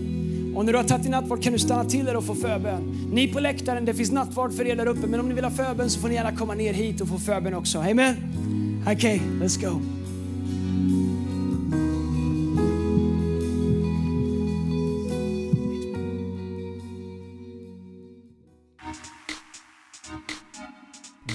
Och 0.56 0.66
när 0.66 0.72
du 0.72 0.78
har 0.78 0.86
tagit 0.86 1.04
din 1.04 1.12
nattvard 1.12 1.44
kan 1.44 1.54
du 1.54 1.60
stanna 1.60 1.86
till 1.86 2.06
där 2.06 2.16
och 2.16 2.24
få 2.24 2.36
förbön. 2.36 3.08
Ni 3.12 3.28
på 3.28 3.40
läktaren, 3.40 3.86
det 3.86 3.94
finns 3.94 4.12
nattvard 4.12 4.54
för 4.54 4.68
er 4.68 4.76
där 4.76 4.88
uppe, 4.88 5.08
men 5.08 5.20
om 5.20 5.30
ni 5.30 5.36
vill 5.36 5.44
ha 5.44 5.52
förbön 5.52 5.90
så 5.90 6.00
får 6.00 6.08
ni 6.08 6.16
gärna 6.16 6.36
komma 6.36 6.54
ner 6.54 6.74
hit 6.74 7.02
och 7.02 7.08
få 7.08 7.18
förbön 7.18 7.54
också. 7.54 7.80
Amen? 7.80 8.16
Okej, 8.82 8.96
okay, 8.96 9.20
let's 9.48 9.70
go. 9.70 9.95